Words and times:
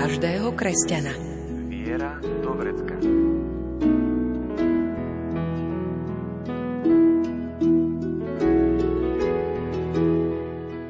každého 0.00 0.56
kresťana. 0.56 1.12
Viera 1.68 2.16
do 2.24 2.56
vrecka. 2.56 2.96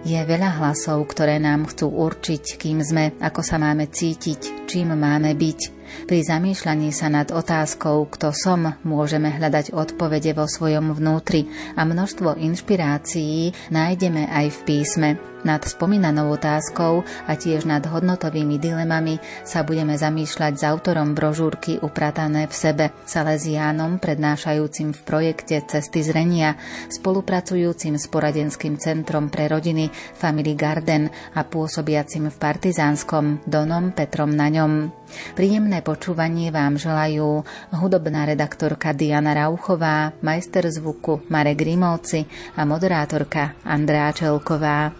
Je 0.06 0.20
veľa 0.22 0.62
hlasov, 0.62 1.02
ktoré 1.10 1.42
nám 1.42 1.66
chcú 1.74 1.90
určiť, 1.90 2.54
kým 2.54 2.86
sme, 2.86 3.18
ako 3.18 3.42
sa 3.42 3.58
máme 3.58 3.90
cítiť, 3.90 4.70
čím 4.70 4.94
máme 4.94 5.34
byť. 5.34 5.60
Pri 6.06 6.22
zamýšľaní 6.22 6.94
sa 6.94 7.10
nad 7.10 7.34
otázkou, 7.34 8.06
kto 8.14 8.30
som, 8.30 8.78
môžeme 8.86 9.34
hľadať 9.34 9.74
odpovede 9.74 10.38
vo 10.38 10.46
svojom 10.46 10.94
vnútri 10.94 11.50
a 11.74 11.82
množstvo 11.82 12.38
inšpirácií 12.38 13.74
nájdeme 13.74 14.30
aj 14.30 14.46
v 14.54 14.58
písme. 14.62 15.29
Nad 15.40 15.64
spomínanou 15.64 16.36
otázkou 16.36 17.00
a 17.24 17.32
tiež 17.32 17.64
nad 17.64 17.80
hodnotovými 17.80 18.60
dilemami 18.60 19.16
sa 19.40 19.64
budeme 19.64 19.96
zamýšľať 19.96 20.52
s 20.60 20.62
autorom 20.68 21.16
brožúrky 21.16 21.80
Upratané 21.80 22.44
v 22.44 22.54
sebe, 22.54 22.84
Salesiánom, 23.08 23.96
prednášajúcim 23.96 24.92
v 24.92 25.00
projekte 25.00 25.64
Cesty 25.64 26.04
zrenia, 26.04 26.60
spolupracujúcim 26.92 27.96
s 27.96 28.04
poradenským 28.12 28.76
centrom 28.76 29.32
pre 29.32 29.48
rodiny 29.48 29.88
Family 30.12 30.52
Garden 30.52 31.08
a 31.32 31.40
pôsobiacim 31.40 32.28
v 32.28 32.36
Partizánskom 32.36 33.40
Donom 33.48 33.96
Petrom 33.96 34.36
na 34.36 34.52
ňom. 34.52 34.92
Príjemné 35.34 35.80
počúvanie 35.80 36.52
vám 36.52 36.76
želajú 36.76 37.42
hudobná 37.74 38.28
redaktorka 38.28 38.92
Diana 38.92 39.32
Rauchová, 39.32 40.12
majster 40.20 40.68
zvuku 40.68 41.26
Marek 41.32 41.64
Grimovci 41.64 42.28
a 42.54 42.68
moderátorka 42.68 43.56
Andrea 43.64 44.12
Čelková. 44.14 44.99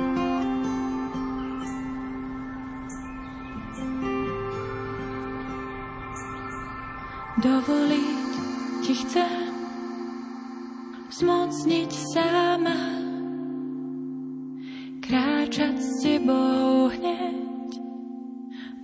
Dovoliť 7.41 8.33
ti 8.85 8.93
chcem 9.01 9.49
zmocniť 11.09 11.89
sama, 11.89 12.77
kráčať 15.01 15.75
s 15.81 16.05
tebou 16.05 16.93
hneď 16.93 17.81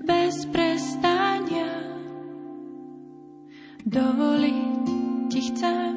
bez 0.02 0.50
prestania. 0.50 1.70
Dovoliť 3.86 4.86
ti 5.30 5.42
chcem 5.54 5.94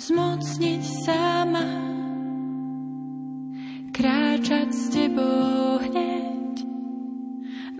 zmocniť 0.00 0.82
sama, 1.04 1.68
kráčať 3.92 4.68
s 4.72 4.84
tebou 4.96 5.76
hneď 5.76 6.64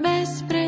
bez 0.04 0.44
prestania 0.44 0.65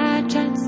kráčať 0.00 0.52
s 0.56 0.66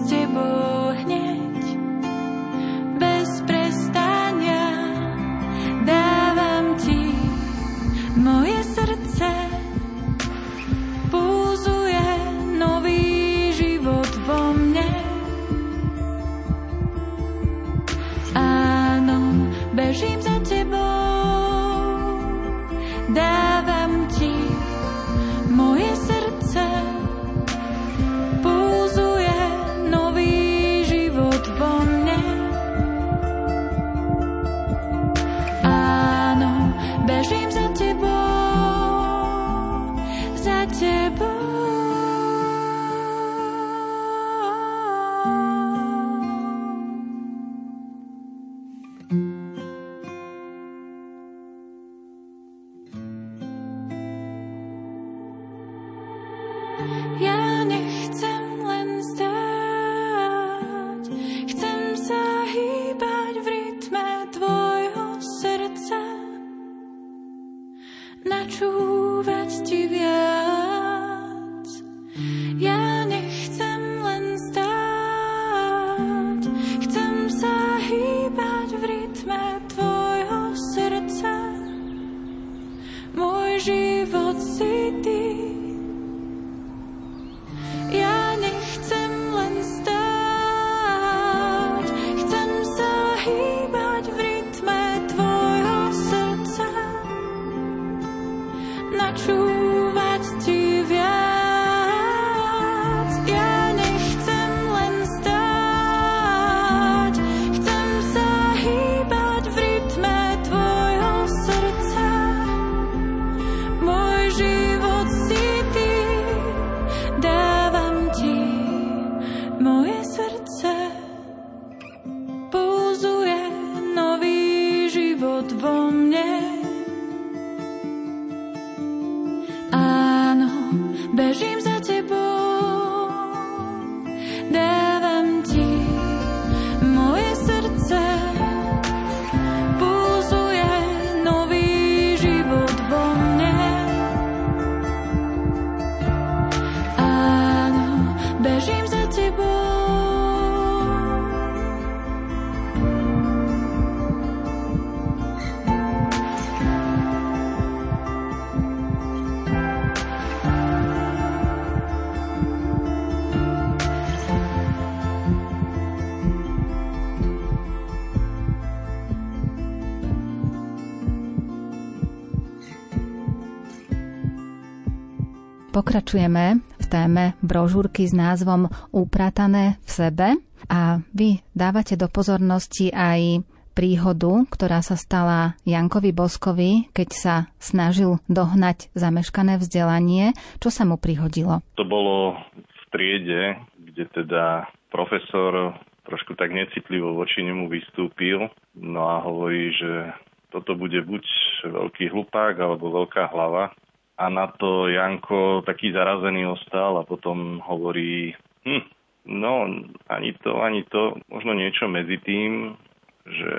Pokračujeme 175.92 176.64
v 176.80 176.86
téme 176.88 177.36
brožúrky 177.44 178.08
s 178.08 178.16
názvom 178.16 178.64
Upratané 178.96 179.76
v 179.84 179.90
sebe 179.92 180.28
a 180.64 181.04
vy 181.12 181.44
dávate 181.52 182.00
do 182.00 182.08
pozornosti 182.08 182.88
aj 182.88 183.44
príhodu, 183.76 184.40
ktorá 184.48 184.80
sa 184.80 184.96
stala 184.96 185.52
Jankovi 185.68 186.16
Boskovi, 186.16 186.88
keď 186.96 187.08
sa 187.12 187.34
snažil 187.60 188.24
dohnať 188.24 188.88
zameškané 188.96 189.60
vzdelanie. 189.60 190.32
Čo 190.64 190.72
sa 190.72 190.88
mu 190.88 190.96
prihodilo? 190.96 191.60
To 191.76 191.84
bolo 191.84 192.40
v 192.56 192.82
triede, 192.88 193.60
kde 193.76 194.08
teda 194.16 194.72
profesor 194.88 195.76
trošku 196.08 196.40
tak 196.40 196.56
necitlivo 196.56 197.20
voči 197.20 197.44
nemu 197.44 197.68
vystúpil 197.68 198.48
no 198.80 199.12
a 199.12 199.20
hovorí, 199.20 199.76
že 199.76 200.08
toto 200.56 200.72
bude 200.72 201.04
buď 201.04 201.20
veľký 201.68 202.16
hlupák 202.16 202.56
alebo 202.56 202.88
veľká 203.04 203.28
hlava 203.28 203.76
a 204.22 204.30
na 204.30 204.46
to 204.54 204.86
Janko 204.86 205.66
taký 205.66 205.90
zarazený 205.90 206.46
ostal 206.46 206.94
a 206.94 207.02
potom 207.02 207.58
hovorí, 207.66 208.38
hm, 208.62 208.86
no 209.34 209.66
ani 210.06 210.30
to, 210.38 210.62
ani 210.62 210.86
to, 210.86 211.18
možno 211.26 211.58
niečo 211.58 211.90
medzi 211.90 212.22
tým, 212.22 212.78
že 213.26 213.52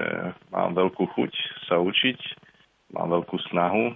mám 0.56 0.71
veľkú 0.71 1.04
chuť 1.04 1.31
sa 1.68 1.83
učiť, 1.83 2.19
mám 2.95 3.12
veľkú 3.12 3.36
snahu, 3.51 3.92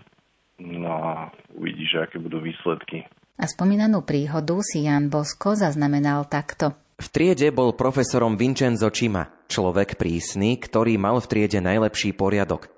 no 0.68 0.92
a 0.92 1.31
uvidíš, 1.56 2.04
aké 2.04 2.19
budú 2.19 2.44
výsledky. 2.44 3.08
A 3.40 3.46
spomínanú 3.48 4.04
príhodu 4.04 4.60
si 4.60 4.90
Jan 4.90 5.08
Bosko 5.08 5.56
zaznamenal 5.56 6.28
takto. 6.28 6.75
V 6.98 7.08
triede 7.14 7.54
bol 7.54 7.78
profesorom 7.78 8.36
Vincenzo 8.36 8.90
Cima, 8.90 9.30
človek 9.46 10.02
prísny, 10.02 10.58
ktorý 10.58 10.98
mal 10.98 11.22
v 11.22 11.30
triede 11.30 11.62
najlepší 11.62 12.18
poriadok. 12.18 12.77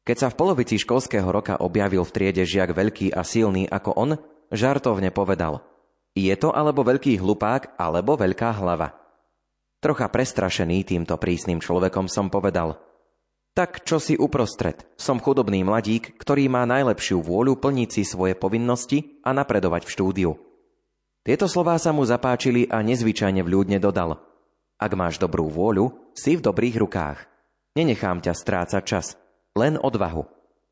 Keď 0.00 0.16
sa 0.16 0.28
v 0.32 0.38
polovici 0.40 0.80
školského 0.80 1.28
roka 1.28 1.60
objavil 1.60 2.00
v 2.08 2.14
triede 2.14 2.44
žiak 2.48 2.72
veľký 2.72 3.12
a 3.12 3.20
silný 3.20 3.68
ako 3.68 3.90
on, 3.94 4.10
žartovne 4.48 5.12
povedal 5.12 5.60
Je 6.16 6.32
to 6.40 6.50
alebo 6.56 6.82
veľký 6.82 7.20
hlupák, 7.20 7.76
alebo 7.76 8.16
veľká 8.16 8.56
hlava. 8.58 8.96
Trocha 9.80 10.12
prestrašený 10.12 10.84
týmto 10.84 11.16
prísnym 11.16 11.60
človekom 11.60 12.08
som 12.08 12.28
povedal 12.28 12.76
Tak 13.56 13.84
čo 13.84 14.00
si 14.00 14.16
uprostred, 14.16 14.88
som 14.96 15.20
chudobný 15.20 15.64
mladík, 15.64 16.16
ktorý 16.20 16.48
má 16.52 16.64
najlepšiu 16.68 17.20
vôľu 17.20 17.60
plniť 17.60 17.88
si 17.88 18.02
svoje 18.04 18.36
povinnosti 18.36 19.20
a 19.24 19.32
napredovať 19.32 19.88
v 19.88 19.92
štúdiu. 19.92 20.32
Tieto 21.20 21.44
slová 21.44 21.76
sa 21.76 21.92
mu 21.92 22.00
zapáčili 22.04 22.64
a 22.68 22.80
nezvyčajne 22.80 23.44
vľúdne 23.44 23.76
dodal 23.76 24.16
Ak 24.80 24.92
máš 24.96 25.20
dobrú 25.20 25.52
vôľu, 25.52 26.12
si 26.16 26.40
v 26.40 26.44
dobrých 26.44 26.80
rukách. 26.80 27.28
Nenechám 27.76 28.24
ťa 28.24 28.32
strácať 28.32 28.82
čas. 28.84 29.06
Len 29.58 29.74
odvahu. 29.74 30.26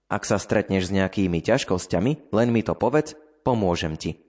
Ak 0.08 0.22
sa 0.22 0.38
stretneš 0.38 0.88
s 0.88 0.94
nejakými 0.94 1.42
ťažkosťami, 1.42 2.30
len 2.32 2.48
mi 2.54 2.62
to 2.62 2.78
povedz, 2.78 3.18
pomôžem 3.42 3.98
ti. 3.98 4.22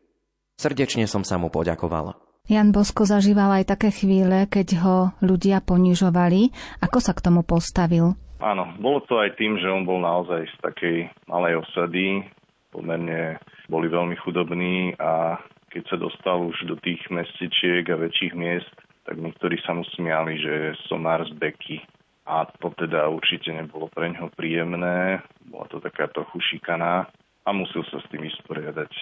Srdečne 0.59 1.07
som 1.07 1.23
sa 1.23 1.39
mu 1.39 1.47
poďakoval. 1.47 2.17
Jan 2.49 2.73
Bosko 2.73 3.05
zažíval 3.05 3.61
aj 3.61 3.77
také 3.77 3.93
chvíle, 3.93 4.49
keď 4.49 4.67
ho 4.81 4.97
ľudia 5.21 5.61
ponižovali. 5.61 6.49
Ako 6.81 6.97
sa 6.97 7.13
k 7.13 7.21
tomu 7.21 7.45
postavil? 7.45 8.17
Áno, 8.41 8.73
bolo 8.81 9.05
to 9.05 9.21
aj 9.21 9.37
tým, 9.37 9.61
že 9.61 9.69
on 9.69 9.85
bol 9.85 10.01
naozaj 10.01 10.49
z 10.49 10.55
takej 10.65 10.97
malej 11.29 11.61
osady, 11.61 12.25
pomerne 12.73 13.37
boli 13.69 13.85
veľmi 13.85 14.17
chudobní 14.17 14.97
a 14.97 15.37
keď 15.69 15.83
sa 15.93 15.97
dostal 16.01 16.41
už 16.41 16.57
do 16.65 16.75
tých 16.81 17.05
mestečiek 17.13 17.85
a 17.85 18.01
väčších 18.01 18.33
miest, 18.33 18.73
tak 19.05 19.21
niektorí 19.21 19.61
sa 19.61 19.77
mu 19.77 19.85
smiali, 19.93 20.41
že 20.41 20.73
som 20.89 21.05
z 21.05 21.31
Beky 21.37 21.85
a 22.29 22.45
to 22.61 22.69
teda 22.77 23.09
určite 23.09 23.49
nebolo 23.49 23.89
pre 23.89 24.13
ňoho 24.13 24.29
príjemné, 24.37 25.25
bola 25.49 25.65
to 25.73 25.81
taká 25.81 26.05
trochu 26.13 26.37
šikaná 26.45 27.09
a 27.41 27.49
musel 27.49 27.81
sa 27.89 27.97
s 27.97 28.05
tým 28.13 28.21
vysporiadať, 28.21 28.93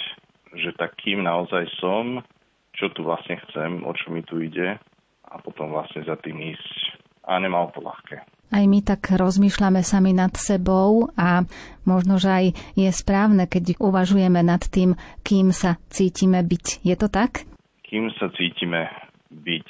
že 0.55 0.71
takým 0.79 1.27
naozaj 1.27 1.67
som, 1.83 2.23
čo 2.71 2.87
tu 2.95 3.03
vlastne 3.03 3.35
chcem, 3.47 3.83
o 3.83 3.91
čo 3.91 4.15
mi 4.15 4.23
tu 4.23 4.39
ide 4.39 4.79
a 5.27 5.35
potom 5.43 5.75
vlastne 5.75 6.07
za 6.07 6.15
tým 6.23 6.39
ísť 6.39 7.03
a 7.27 7.35
nemal 7.43 7.67
to 7.75 7.83
ľahké. 7.83 8.23
Aj 8.47 8.63
my 8.63 8.79
tak 8.79 9.11
rozmýšľame 9.11 9.83
sami 9.83 10.15
nad 10.15 10.31
sebou 10.39 11.11
a 11.19 11.43
možno, 11.83 12.15
že 12.15 12.31
aj 12.31 12.45
je 12.79 12.89
správne, 12.95 13.43
keď 13.43 13.75
uvažujeme 13.75 14.39
nad 14.39 14.63
tým, 14.63 14.95
kým 15.27 15.51
sa 15.51 15.75
cítime 15.91 16.39
byť. 16.39 16.87
Je 16.87 16.95
to 16.95 17.11
tak? 17.11 17.43
Kým 17.83 18.07
sa 18.15 18.31
cítime 18.31 18.87
byť 19.35 19.67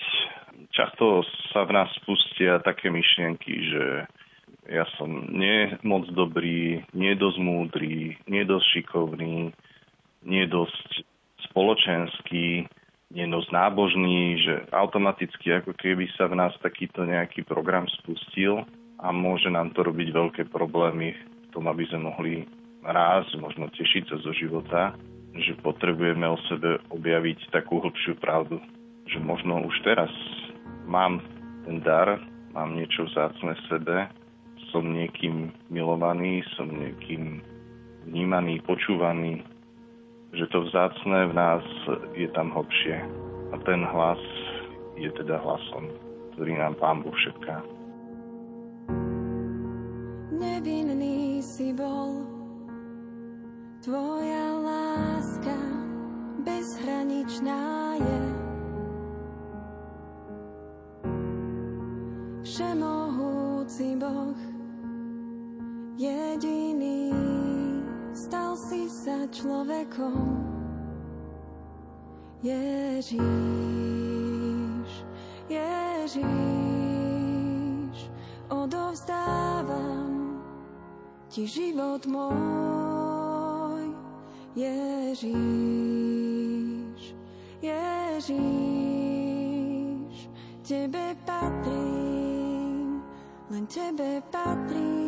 často 0.77 1.25
sa 1.49 1.65
v 1.65 1.73
nás 1.73 1.89
spustia 1.97 2.61
také 2.61 2.93
myšlienky, 2.93 3.53
že 3.73 3.85
ja 4.69 4.85
som 5.01 5.09
nie 5.33 5.73
moc 5.81 6.05
dobrý, 6.13 6.85
nie 6.93 7.17
dosť 7.17 7.39
múdry, 7.41 8.21
nie 8.29 8.43
dosť 8.45 8.65
šikovný, 8.77 9.49
nie 10.21 10.43
dosť 10.45 11.07
spoločenský, 11.49 12.69
nie 13.07 13.25
dosť 13.31 13.49
nábožný, 13.49 14.37
že 14.43 14.53
automaticky 14.75 15.63
ako 15.63 15.73
keby 15.73 16.11
sa 16.19 16.27
v 16.27 16.37
nás 16.37 16.53
takýto 16.59 17.07
nejaký 17.07 17.47
program 17.47 17.87
spustil 18.03 18.67
a 18.99 19.09
môže 19.15 19.47
nám 19.47 19.71
to 19.71 19.81
robiť 19.87 20.07
veľké 20.11 20.43
problémy 20.51 21.15
v 21.15 21.47
tom, 21.55 21.71
aby 21.71 21.87
sme 21.87 22.11
mohli 22.11 22.33
raz 22.83 23.23
možno 23.39 23.71
tešiť 23.71 24.11
sa 24.11 24.17
zo 24.19 24.35
života, 24.35 24.93
že 25.37 25.55
potrebujeme 25.63 26.27
o 26.27 26.37
sebe 26.51 26.83
objaviť 26.91 27.55
takú 27.55 27.79
hlbšiu 27.79 28.19
pravdu, 28.19 28.59
že 29.07 29.23
možno 29.23 29.63
už 29.63 29.75
teraz 29.87 30.11
mám 30.87 31.19
ten 31.67 31.83
dar, 31.83 32.17
mám 32.55 32.73
niečo 32.73 33.05
vzácne 33.11 33.53
v 33.53 33.65
sebe, 33.67 33.97
som 34.71 34.87
niekým 34.87 35.51
milovaný, 35.67 36.41
som 36.55 36.71
niekým 36.71 37.43
vnímaný, 38.07 38.63
počúvaný, 38.63 39.43
že 40.31 40.47
to 40.51 40.63
vzácne 40.67 41.31
v 41.31 41.33
nás 41.35 41.63
je 42.15 42.27
tam 42.31 42.51
hlbšie. 42.55 43.03
A 43.51 43.55
ten 43.63 43.83
hlas 43.83 44.19
je 44.99 45.07
teda 45.15 45.39
hlasom, 45.39 45.91
ktorý 46.35 46.55
nám 46.59 46.75
Pán 46.79 47.03
Boh 47.03 47.15
všetká. 47.15 47.63
Nevinný 50.35 51.39
si 51.43 51.71
bol, 51.71 52.27
tvoja 53.83 54.47
láska 54.63 55.57
bezhraničná 56.43 57.95
je. 58.03 58.36
Boh, 64.07 64.39
jediný, 65.99 67.11
stal 68.15 68.55
si 68.55 68.87
sa 68.87 69.27
človekom. 69.27 70.47
Ježíš, 72.39 73.19
Ježíš, 75.51 76.23
odovzdávam 78.47 80.39
ti 81.27 81.43
život 81.43 82.07
môj. 82.07 83.91
Ježíš, 84.55 85.35
Ježíš, 87.59 88.39
tebe 90.63 91.11
patrí 91.27 91.96
len 93.49 93.65
tebe 93.67 94.21
patrím. 94.31 95.06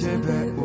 Tebe 0.00 0.59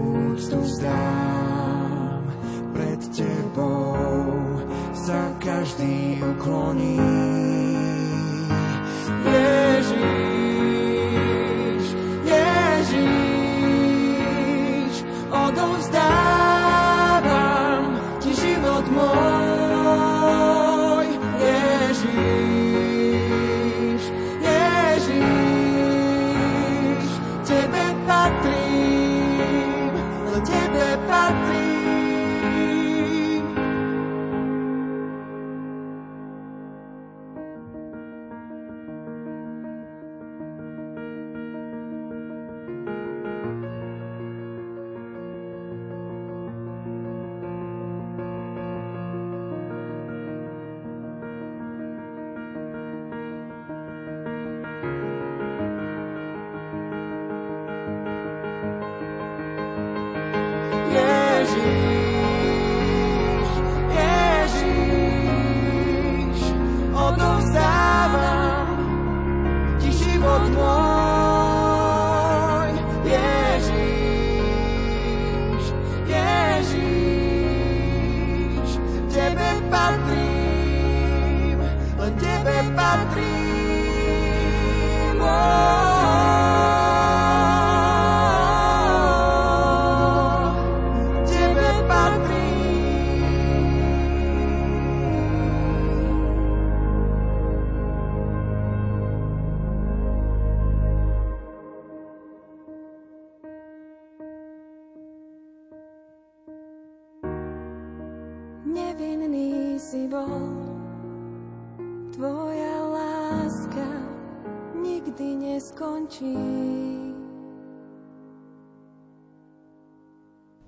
si 109.85 110.09
bol, 110.09 110.49
tvoja 112.09 112.77
láska 112.89 113.85
nikdy 114.81 115.27
neskončí. 115.45 116.33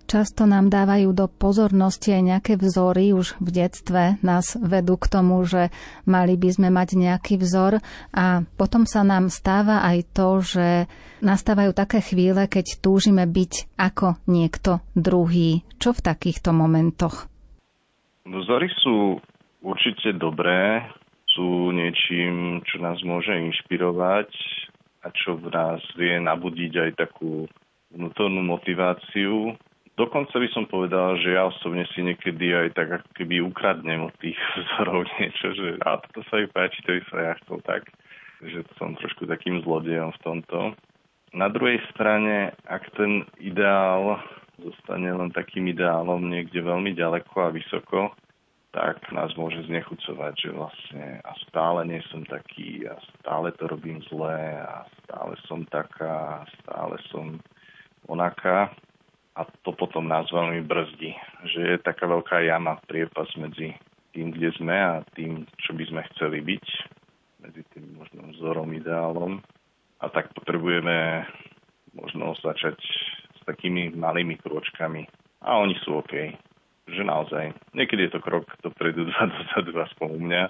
Často 0.07 0.45
nám 0.47 0.69
dávajú 0.71 1.11
do 1.17 1.25
pozornosti 1.27 2.13
aj 2.13 2.23
nejaké 2.23 2.53
vzory, 2.61 3.11
už 3.11 3.41
v 3.41 3.49
detstve 3.51 4.21
nás 4.21 4.55
vedú 4.55 4.95
k 5.01 5.09
tomu, 5.09 5.41
že 5.43 5.73
mali 6.07 6.37
by 6.37 6.49
sme 6.53 6.69
mať 6.69 6.95
nejaký 6.95 7.41
vzor 7.41 7.81
a 8.13 8.45
potom 8.55 8.85
sa 8.85 9.01
nám 9.01 9.33
stáva 9.33 9.83
aj 9.83 9.97
to, 10.13 10.29
že 10.45 10.67
nastávajú 11.25 11.73
také 11.73 12.05
chvíle, 12.05 12.45
keď 12.45 12.79
túžime 12.79 13.25
byť 13.25 13.81
ako 13.81 14.21
niekto 14.29 14.79
druhý. 14.93 15.65
Čo 15.81 15.97
v 15.97 16.05
takýchto 16.05 16.53
momentoch? 16.55 17.27
Vzory 18.27 18.67
sú 18.83 19.23
určite 19.63 20.11
dobré, 20.11 20.83
sú 21.31 21.71
niečím, 21.71 22.59
čo 22.67 22.83
nás 22.83 22.99
môže 23.07 23.31
inšpirovať 23.31 24.27
a 25.05 25.07
čo 25.15 25.39
v 25.39 25.47
nás 25.47 25.79
vie 25.95 26.19
nabudiť 26.19 26.73
aj 26.75 26.91
takú 27.07 27.47
vnútornú 27.95 28.43
motiváciu. 28.43 29.55
Dokonca 29.95 30.43
by 30.43 30.47
som 30.51 30.67
povedal, 30.67 31.15
že 31.23 31.39
ja 31.39 31.47
osobne 31.47 31.87
si 31.95 32.03
niekedy 32.03 32.51
aj 32.51 32.67
tak 32.75 32.87
ako 32.99 33.09
keby 33.15 33.39
ukradnem 33.47 34.11
od 34.11 34.15
tých 34.19 34.35
vzorov 34.59 35.07
niečo, 35.17 35.47
že 35.55 35.67
a 35.87 35.95
toto 36.03 36.19
sa 36.27 36.43
mi 36.43 36.51
páči, 36.51 36.83
to 36.83 36.99
by 36.99 37.01
sa 37.07 37.17
ja 37.31 37.33
chcel 37.45 37.57
tak, 37.63 37.87
že 38.43 38.59
som 38.75 38.99
trošku 38.99 39.23
takým 39.23 39.63
zlodejom 39.63 40.11
v 40.11 40.23
tomto. 40.27 40.59
Na 41.31 41.47
druhej 41.47 41.79
strane, 41.95 42.51
ak 42.67 42.91
ten 42.99 43.23
ideál 43.39 44.19
zostane 44.61 45.09
len 45.13 45.29
takým 45.33 45.69
ideálom 45.69 46.21
niekde 46.29 46.61
veľmi 46.61 46.97
ďaleko 46.97 47.35
a 47.47 47.53
vysoko, 47.53 48.13
tak 48.73 49.01
nás 49.09 49.33
môže 49.33 49.65
znechucovať, 49.65 50.33
že 50.37 50.49
vlastne 50.53 51.05
a 51.25 51.31
stále 51.47 51.87
nie 51.87 52.01
som 52.13 52.21
taký 52.27 52.85
a 52.85 52.93
stále 53.17 53.49
to 53.57 53.65
robím 53.65 54.03
zle 54.11 54.37
a 54.61 54.85
stále 55.01 55.33
som 55.49 55.65
taká, 55.69 56.45
stále 56.61 56.99
som 57.09 57.41
onaká 58.05 58.69
a 59.37 59.45
to 59.61 59.71
potom 59.77 60.09
nás 60.09 60.25
veľmi 60.33 60.65
brzdí, 60.65 61.13
že 61.53 61.61
je 61.61 61.77
taká 61.85 62.09
veľká 62.09 62.41
jama, 62.41 62.81
priepas 62.89 63.29
medzi 63.37 63.77
tým, 64.17 64.33
kde 64.33 64.49
sme 64.57 64.73
a 64.73 65.05
tým, 65.13 65.45
čo 65.61 65.77
by 65.77 65.85
sme 65.85 66.01
chceli 66.13 66.41
byť, 66.41 66.65
medzi 67.45 67.61
tým 67.69 68.01
možno 68.01 68.33
vzorom, 68.33 68.73
ideálom. 68.73 69.37
A 70.01 70.09
tak 70.09 70.33
potrebujeme 70.33 71.25
možno 71.93 72.33
začať 72.41 72.77
takými 73.47 73.95
malými 73.95 74.35
krôčkami. 74.43 75.07
A 75.47 75.63
oni 75.63 75.79
sú 75.79 76.03
OK. 76.03 76.13
Že 76.87 77.03
naozaj. 77.03 77.55
Niekedy 77.75 78.07
je 78.07 78.11
to 78.15 78.23
krok 78.23 78.47
dopredu, 78.63 79.07
dva 79.07 79.31
dozadu, 79.31 79.71
aspoň 79.79 80.07
u 80.11 80.19
mňa. 80.27 80.43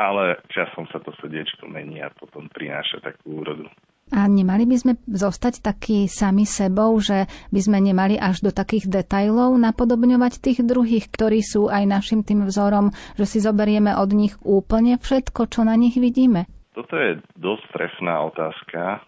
Ale 0.00 0.42
časom 0.50 0.90
sa 0.90 0.98
to 0.98 1.14
srdiečko 1.18 1.70
mení 1.70 2.02
a 2.02 2.10
potom 2.10 2.50
prináša 2.50 2.98
takú 2.98 3.42
úrodu. 3.42 3.70
A 4.10 4.26
nemali 4.26 4.66
by 4.66 4.74
sme 4.74 4.92
zostať 5.06 5.62
takí 5.62 6.10
sami 6.10 6.42
sebou, 6.42 6.98
že 6.98 7.30
by 7.54 7.60
sme 7.62 7.78
nemali 7.78 8.18
až 8.18 8.42
do 8.42 8.50
takých 8.50 8.90
detajlov 8.90 9.54
napodobňovať 9.54 10.42
tých 10.42 10.66
druhých, 10.66 11.06
ktorí 11.14 11.38
sú 11.46 11.70
aj 11.70 11.86
našim 11.86 12.26
tým 12.26 12.42
vzorom, 12.50 12.90
že 13.14 13.22
si 13.22 13.38
zoberieme 13.38 13.94
od 13.94 14.10
nich 14.10 14.34
úplne 14.42 14.98
všetko, 14.98 15.46
čo 15.46 15.62
na 15.62 15.78
nich 15.78 15.94
vidíme? 15.94 16.50
Toto 16.74 16.98
je 16.98 17.22
dosť 17.38 17.64
trefná 17.70 18.26
otázka, 18.34 18.98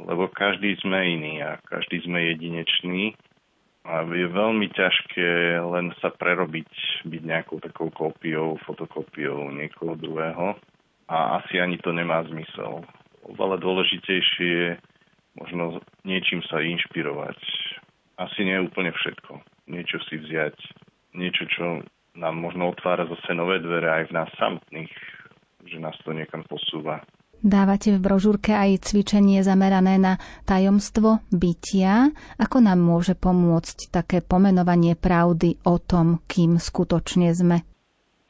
lebo 0.00 0.26
každý 0.30 0.74
sme 0.82 1.18
iný 1.18 1.34
a 1.42 1.58
každý 1.70 2.02
sme 2.02 2.34
jedinečný 2.34 3.14
a 3.84 4.00
je 4.04 4.26
veľmi 4.26 4.66
ťažké 4.72 5.60
len 5.60 5.92
sa 6.00 6.10
prerobiť, 6.10 6.70
byť 7.04 7.22
nejakou 7.22 7.60
takou 7.60 7.92
kópiou, 7.92 8.56
fotokópiou 8.64 9.52
niekoho 9.52 9.94
druhého 9.94 10.56
a 11.06 11.38
asi 11.38 11.60
ani 11.60 11.76
to 11.78 11.92
nemá 11.92 12.24
zmysel 12.26 12.82
oveľa 13.28 13.56
dôležitejšie 13.60 14.48
je 14.48 14.70
možno 15.40 15.80
niečím 16.04 16.44
sa 16.46 16.60
inšpirovať. 16.60 17.38
Asi 18.20 18.46
nie 18.46 18.60
úplne 18.62 18.94
všetko. 18.94 19.40
Niečo 19.66 19.98
si 20.06 20.20
vziať, 20.20 20.54
niečo, 21.16 21.48
čo 21.50 21.64
nám 22.14 22.38
možno 22.38 22.70
otvára 22.70 23.08
zase 23.08 23.34
nové 23.34 23.58
dvere 23.58 23.90
aj 23.90 24.04
v 24.12 24.14
nás 24.14 24.30
samotných, 24.38 24.92
že 25.66 25.78
nás 25.82 25.96
to 26.04 26.14
niekam 26.14 26.44
posúva. 26.46 27.02
Dávate 27.44 27.92
v 27.92 28.00
brožúrke 28.00 28.56
aj 28.56 28.88
cvičenie 28.88 29.44
zamerané 29.44 30.00
na 30.00 30.16
tajomstvo 30.48 31.20
bytia. 31.28 32.08
Ako 32.40 32.64
nám 32.64 32.80
môže 32.80 33.12
pomôcť 33.12 33.92
také 33.92 34.24
pomenovanie 34.24 34.96
pravdy 34.96 35.60
o 35.68 35.76
tom, 35.76 36.24
kým 36.24 36.56
skutočne 36.56 37.28
sme? 37.36 37.60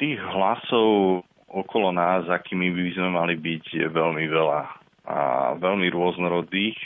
Tých 0.03 0.19
hlasov 0.19 1.23
okolo 1.47 1.95
nás, 1.95 2.27
akými 2.27 2.75
by 2.75 2.91
sme 2.99 3.11
mali 3.15 3.39
byť, 3.39 3.65
je 3.71 3.87
veľmi 3.87 4.27
veľa 4.27 4.61
a 5.07 5.19
veľmi 5.63 5.87
rôznorodých, 5.95 6.81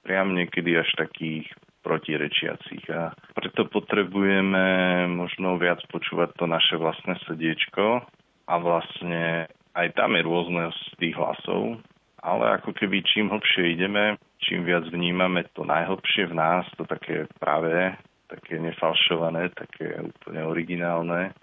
priam 0.00 0.32
niekedy 0.32 0.80
až 0.80 0.88
takých 0.96 1.44
protirečiacich. 1.84 2.88
A 2.88 3.12
preto 3.36 3.68
potrebujeme 3.68 5.04
možno 5.12 5.60
viac 5.60 5.84
počúvať 5.92 6.40
to 6.40 6.48
naše 6.48 6.80
vlastné 6.80 7.20
srdiečko 7.28 8.00
a 8.48 8.54
vlastne 8.56 9.52
aj 9.76 9.92
tam 9.92 10.16
je 10.16 10.22
rôzne 10.24 10.64
z 10.72 10.82
tých 10.96 11.14
hlasov, 11.20 11.76
ale 12.24 12.58
ako 12.58 12.72
keby 12.72 13.04
čím 13.04 13.28
hlbšie 13.28 13.76
ideme, 13.76 14.16
čím 14.40 14.64
viac 14.64 14.88
vnímame 14.88 15.44
to 15.52 15.68
najhlbšie 15.68 16.32
v 16.32 16.34
nás, 16.34 16.64
to 16.80 16.88
také 16.88 17.28
práve, 17.36 17.92
také 18.26 18.56
nefalšované, 18.58 19.52
také 19.52 20.00
úplne 20.00 20.42
originálne, 20.48 21.36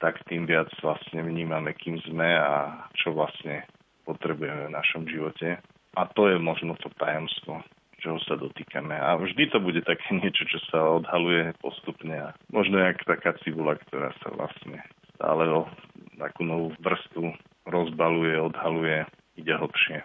tak 0.00 0.22
tým 0.30 0.48
viac 0.48 0.70
vlastne 0.80 1.20
vnímame, 1.20 1.76
kým 1.76 2.00
sme 2.08 2.38
a 2.38 2.88
čo 2.96 3.12
vlastne 3.12 3.68
potrebujeme 4.08 4.70
v 4.70 4.74
našom 4.74 5.04
živote. 5.04 5.60
A 5.98 6.06
to 6.16 6.30
je 6.30 6.40
možno 6.40 6.78
to 6.80 6.88
tajomstvo, 6.96 7.60
čoho 8.00 8.16
sa 8.24 8.38
dotýkame. 8.40 8.96
A 8.96 9.18
vždy 9.20 9.52
to 9.52 9.60
bude 9.60 9.82
také 9.84 10.14
niečo, 10.22 10.48
čo 10.48 10.58
sa 10.72 10.78
odhaluje 10.88 11.52
postupne 11.60 12.16
a 12.16 12.28
možno 12.48 12.80
jak 12.80 13.04
taká 13.04 13.36
cibula, 13.44 13.76
ktorá 13.76 14.14
sa 14.24 14.32
vlastne 14.32 14.80
stále 15.12 15.44
o 15.52 15.68
takú 16.16 16.48
novú 16.48 16.72
vrstvu 16.80 17.36
rozbaluje, 17.70 18.36
odhaluje, 18.42 19.06
ide 19.38 19.54
hlbšie. 19.54 20.02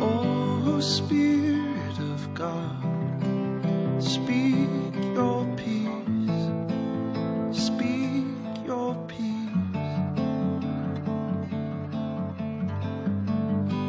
Oh, 0.00 0.80
Spirit 0.80 1.98
of 2.00 2.22
God, 2.34 2.82
speak 4.00 4.94
your 5.14 5.44
peace, 5.56 6.44
speak 7.52 8.26
your 8.64 8.94
peace. 9.06 9.92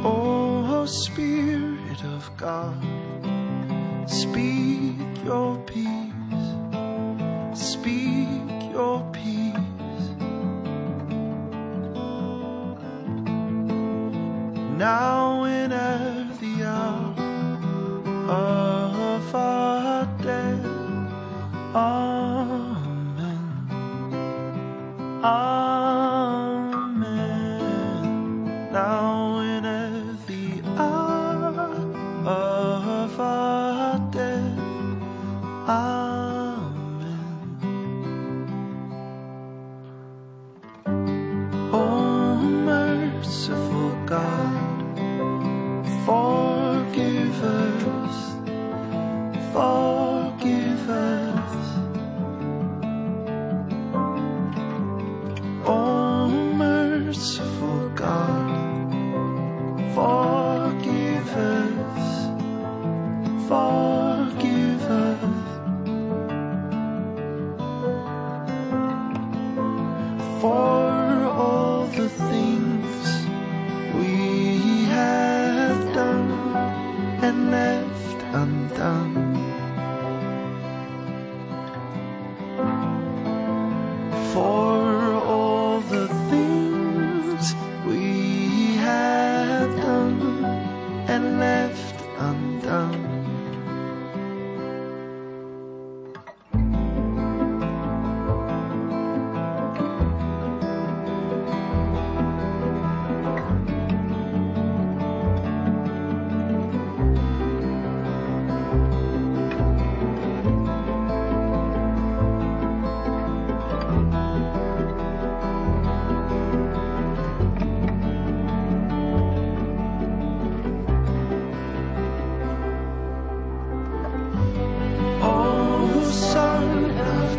Oh, 0.03 0.85
Spirit 0.85 2.03
of 2.03 2.29
God, 2.37 2.77
speak 4.05 4.97
your 5.23 5.57
peace, 5.65 6.47
speak 7.53 8.73
your 8.73 9.03
peace. 9.11 9.48
Now 14.79 15.18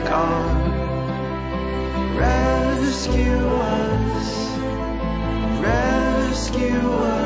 God, 0.04 0.70
rescue 2.16 3.46
us, 3.48 4.58
rescue 5.60 6.90
us. 6.90 7.19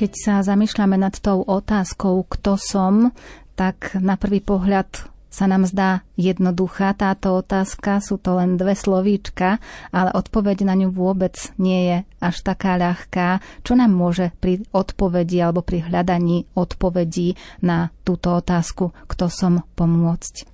Keď 0.00 0.16
sa 0.16 0.40
zamýšľame 0.40 0.96
nad 0.96 1.12
tou 1.20 1.44
otázkou, 1.44 2.24
kto 2.24 2.56
som, 2.56 3.12
tak 3.52 3.92
na 4.00 4.16
prvý 4.16 4.40
pohľad 4.40 4.88
sa 5.28 5.44
nám 5.44 5.68
zdá 5.68 6.00
jednoduchá 6.16 6.96
táto 6.96 7.36
otázka, 7.36 8.00
sú 8.00 8.16
to 8.16 8.40
len 8.40 8.56
dve 8.56 8.72
slovíčka, 8.72 9.60
ale 9.92 10.08
odpoveď 10.16 10.64
na 10.64 10.72
ňu 10.80 10.88
vôbec 10.88 11.36
nie 11.60 11.84
je 11.84 11.96
až 12.16 12.36
taká 12.40 12.80
ľahká. 12.80 13.44
Čo 13.60 13.76
nám 13.76 13.92
môže 13.92 14.32
pri 14.40 14.64
odpovedi 14.72 15.36
alebo 15.36 15.60
pri 15.60 15.84
hľadaní 15.84 16.48
odpovedí 16.56 17.36
na 17.60 17.92
túto 18.00 18.32
otázku, 18.32 18.96
kto 19.04 19.28
som 19.28 19.68
pomôcť? 19.76 20.48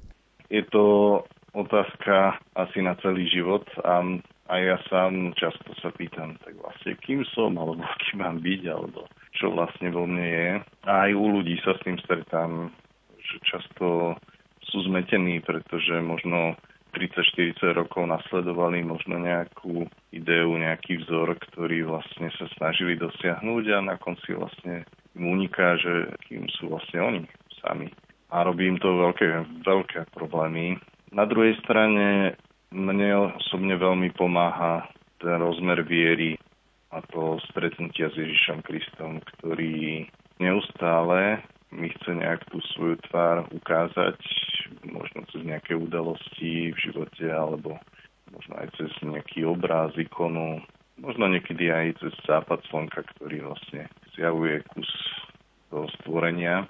Je 0.50 0.66
to 0.74 1.22
otázka 1.54 2.42
asi 2.58 2.82
na 2.82 2.98
celý 2.98 3.30
život 3.30 3.62
a 3.86 4.02
aj 4.50 4.60
ja 4.62 4.78
sám 4.90 5.38
často 5.38 5.70
sa 5.78 5.94
pýtam, 5.94 6.34
tak 6.42 6.58
vlastne 6.58 6.98
kým 6.98 7.22
som, 7.30 7.54
alebo 7.54 7.82
kým 8.02 8.26
mám 8.26 8.42
byť, 8.42 8.62
alebo 8.74 9.06
čo 9.36 9.52
vlastne 9.52 9.92
vo 9.92 10.08
mne 10.08 10.26
je. 10.26 10.50
A 10.88 11.08
aj 11.08 11.12
u 11.12 11.26
ľudí 11.38 11.60
sa 11.62 11.76
s 11.76 11.84
tým 11.84 12.00
stretám, 12.02 12.72
že 13.20 13.36
často 13.44 14.16
sú 14.66 14.78
zmetení, 14.88 15.44
pretože 15.44 16.00
možno 16.02 16.56
30-40 16.96 17.76
rokov 17.76 18.08
nasledovali 18.08 18.80
možno 18.80 19.20
nejakú 19.20 19.84
ideu, 20.16 20.48
nejaký 20.56 21.04
vzor, 21.04 21.36
ktorý 21.36 21.84
vlastne 21.84 22.32
sa 22.40 22.48
snažili 22.56 22.96
dosiahnuť 22.96 23.64
a 23.76 23.78
na 23.84 23.96
konci 24.00 24.32
vlastne 24.32 24.88
im 25.12 25.28
uniká, 25.28 25.76
že 25.76 26.16
kým 26.24 26.48
sú 26.56 26.72
vlastne 26.72 27.04
oni 27.04 27.20
sami. 27.60 27.92
A 28.32 28.42
robí 28.42 28.66
im 28.66 28.80
to 28.80 28.88
veľké, 28.96 29.28
veľké 29.62 30.00
problémy. 30.16 30.80
Na 31.12 31.28
druhej 31.28 31.54
strane 31.62 32.34
mne 32.72 33.36
osobne 33.38 33.76
veľmi 33.76 34.10
pomáha 34.16 34.88
ten 35.20 35.36
rozmer 35.36 35.84
viery 35.84 36.35
a 36.96 37.04
to 37.12 37.36
stretnutia 37.52 38.08
s 38.08 38.16
Ježišom 38.16 38.64
Kristom, 38.64 39.20
ktorý 39.36 40.08
neustále 40.40 41.44
mi 41.68 41.92
chce 41.92 42.16
nejak 42.16 42.48
tú 42.48 42.64
svoju 42.72 42.96
tvár 43.10 43.44
ukázať, 43.52 44.16
možno 44.88 45.28
cez 45.28 45.44
nejaké 45.44 45.76
udalosti 45.76 46.72
v 46.72 46.78
živote, 46.78 47.28
alebo 47.28 47.76
možno 48.32 48.56
aj 48.56 48.72
cez 48.80 48.88
nejaký 49.04 49.44
obráz, 49.44 49.92
ikonu, 50.00 50.64
možno 50.96 51.28
niekedy 51.28 51.68
aj 51.68 52.00
cez 52.00 52.16
západ 52.24 52.64
slnka, 52.72 53.04
ktorý 53.16 53.44
vlastne 53.44 53.92
zjavuje 54.16 54.64
kus 54.72 54.88
toho 55.68 55.84
stvorenia. 56.00 56.64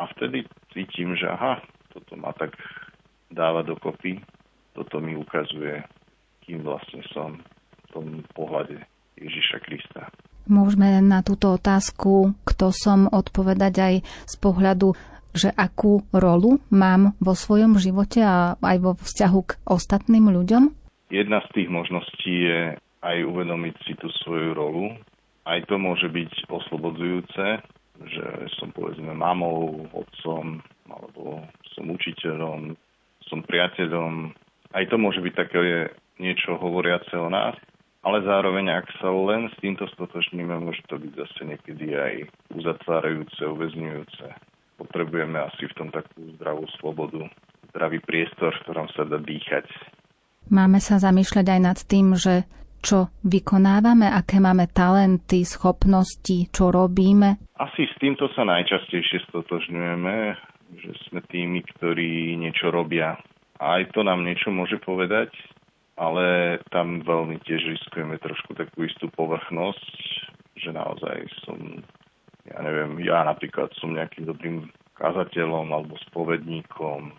A 0.00 0.10
vtedy 0.18 0.42
cítim, 0.74 1.14
že 1.14 1.30
aha, 1.30 1.62
toto 1.94 2.18
ma 2.18 2.34
tak 2.34 2.58
dáva 3.30 3.62
dokopy, 3.62 4.18
toto 4.74 4.98
mi 4.98 5.14
ukazuje, 5.14 5.86
kým 6.42 6.66
vlastne 6.66 7.06
som 7.14 7.38
v 7.38 7.86
tom 7.94 8.06
pohľade 8.34 8.82
Ježiša 9.22 9.58
Krista. 9.62 10.10
Môžeme 10.50 10.98
na 10.98 11.22
túto 11.22 11.54
otázku, 11.54 12.34
kto 12.42 12.74
som, 12.74 13.06
odpovedať 13.06 13.74
aj 13.78 13.94
z 14.26 14.34
pohľadu, 14.42 14.98
že 15.32 15.48
akú 15.54 16.04
rolu 16.12 16.60
mám 16.68 17.14
vo 17.22 17.32
svojom 17.32 17.78
živote 17.78 18.20
a 18.20 18.58
aj 18.58 18.78
vo 18.82 18.92
vzťahu 18.98 19.40
k 19.46 19.52
ostatným 19.64 20.28
ľuďom? 20.28 20.62
Jedna 21.08 21.40
z 21.46 21.48
tých 21.54 21.68
možností 21.70 22.34
je 22.48 22.60
aj 23.02 23.18
uvedomiť 23.22 23.74
si 23.86 23.92
tú 23.96 24.10
svoju 24.24 24.52
rolu. 24.52 24.96
Aj 25.46 25.58
to 25.66 25.78
môže 25.78 26.06
byť 26.10 26.46
oslobodzujúce, 26.50 27.46
že 28.02 28.26
som 28.58 28.70
povedzme 28.74 29.14
mamou, 29.14 29.88
otcom, 29.94 30.62
alebo 30.90 31.42
som 31.74 31.86
učiteľom, 31.86 32.74
som 33.26 33.40
priateľom. 33.46 34.34
Aj 34.74 34.84
to 34.86 34.96
môže 34.98 35.22
byť 35.22 35.34
také 35.34 35.90
niečo 36.20 36.60
hovoriace 36.60 37.14
o 37.18 37.28
nás, 37.32 37.56
ale 38.02 38.18
zároveň, 38.26 38.82
ak 38.82 38.86
sa 38.98 39.14
len 39.14 39.46
s 39.46 39.56
týmto 39.62 39.86
stotočníme, 39.94 40.58
môže 40.58 40.82
to 40.90 40.98
byť 40.98 41.12
zase 41.14 41.40
niekedy 41.46 41.94
aj 41.94 42.14
uzatvárajúce, 42.50 43.42
uväzňujúce. 43.46 44.26
Potrebujeme 44.82 45.38
asi 45.38 45.70
v 45.70 45.76
tom 45.78 45.88
takú 45.94 46.34
zdravú 46.34 46.66
slobodu, 46.82 47.30
zdravý 47.70 48.02
priestor, 48.02 48.50
v 48.58 48.62
ktorom 48.66 48.88
sa 48.90 49.06
dá 49.06 49.22
dýchať. 49.22 49.70
Máme 50.50 50.82
sa 50.82 50.98
zamýšľať 50.98 51.46
aj 51.46 51.60
nad 51.62 51.78
tým, 51.86 52.18
že 52.18 52.42
čo 52.82 53.14
vykonávame, 53.22 54.10
aké 54.10 54.42
máme 54.42 54.66
talenty, 54.74 55.46
schopnosti, 55.46 56.50
čo 56.50 56.74
robíme? 56.74 57.38
Asi 57.62 57.86
s 57.86 57.94
týmto 58.02 58.26
sa 58.34 58.42
najčastejšie 58.42 59.22
stotožňujeme, 59.30 60.16
že 60.82 60.90
sme 61.06 61.22
tými, 61.30 61.62
ktorí 61.62 62.34
niečo 62.34 62.74
robia. 62.74 63.14
A 63.62 63.78
aj 63.78 63.94
to 63.94 64.02
nám 64.02 64.26
niečo 64.26 64.50
môže 64.50 64.82
povedať, 64.82 65.30
ale 66.02 66.58
tam 66.74 66.98
veľmi 67.06 67.38
tiež 67.46 67.62
riskujeme 67.78 68.18
trošku 68.18 68.58
takú 68.58 68.82
istú 68.82 69.06
povrchnosť, 69.14 69.94
že 70.58 70.74
naozaj 70.74 71.30
som, 71.46 71.58
ja 72.50 72.58
neviem, 72.58 72.98
ja 73.06 73.22
napríklad 73.22 73.70
som 73.78 73.94
nejakým 73.94 74.26
dobrým 74.26 74.66
kazateľom 74.98 75.70
alebo 75.70 75.94
spovedníkom. 76.10 77.14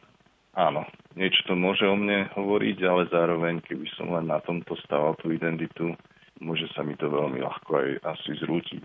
Áno, 0.53 0.83
niečo 1.15 1.47
to 1.47 1.55
môže 1.55 1.87
o 1.87 1.95
mne 1.95 2.27
hovoriť, 2.35 2.77
ale 2.83 3.09
zároveň, 3.09 3.63
keby 3.63 3.87
som 3.95 4.11
len 4.13 4.27
na 4.27 4.43
tomto 4.43 4.75
stával 4.83 5.15
tú 5.17 5.31
identitu, 5.31 5.95
môže 6.43 6.67
sa 6.75 6.83
mi 6.83 6.99
to 6.99 7.07
veľmi 7.07 7.39
ľahko 7.39 7.71
aj 7.79 7.89
asi 8.03 8.35
zrútiť. 8.43 8.83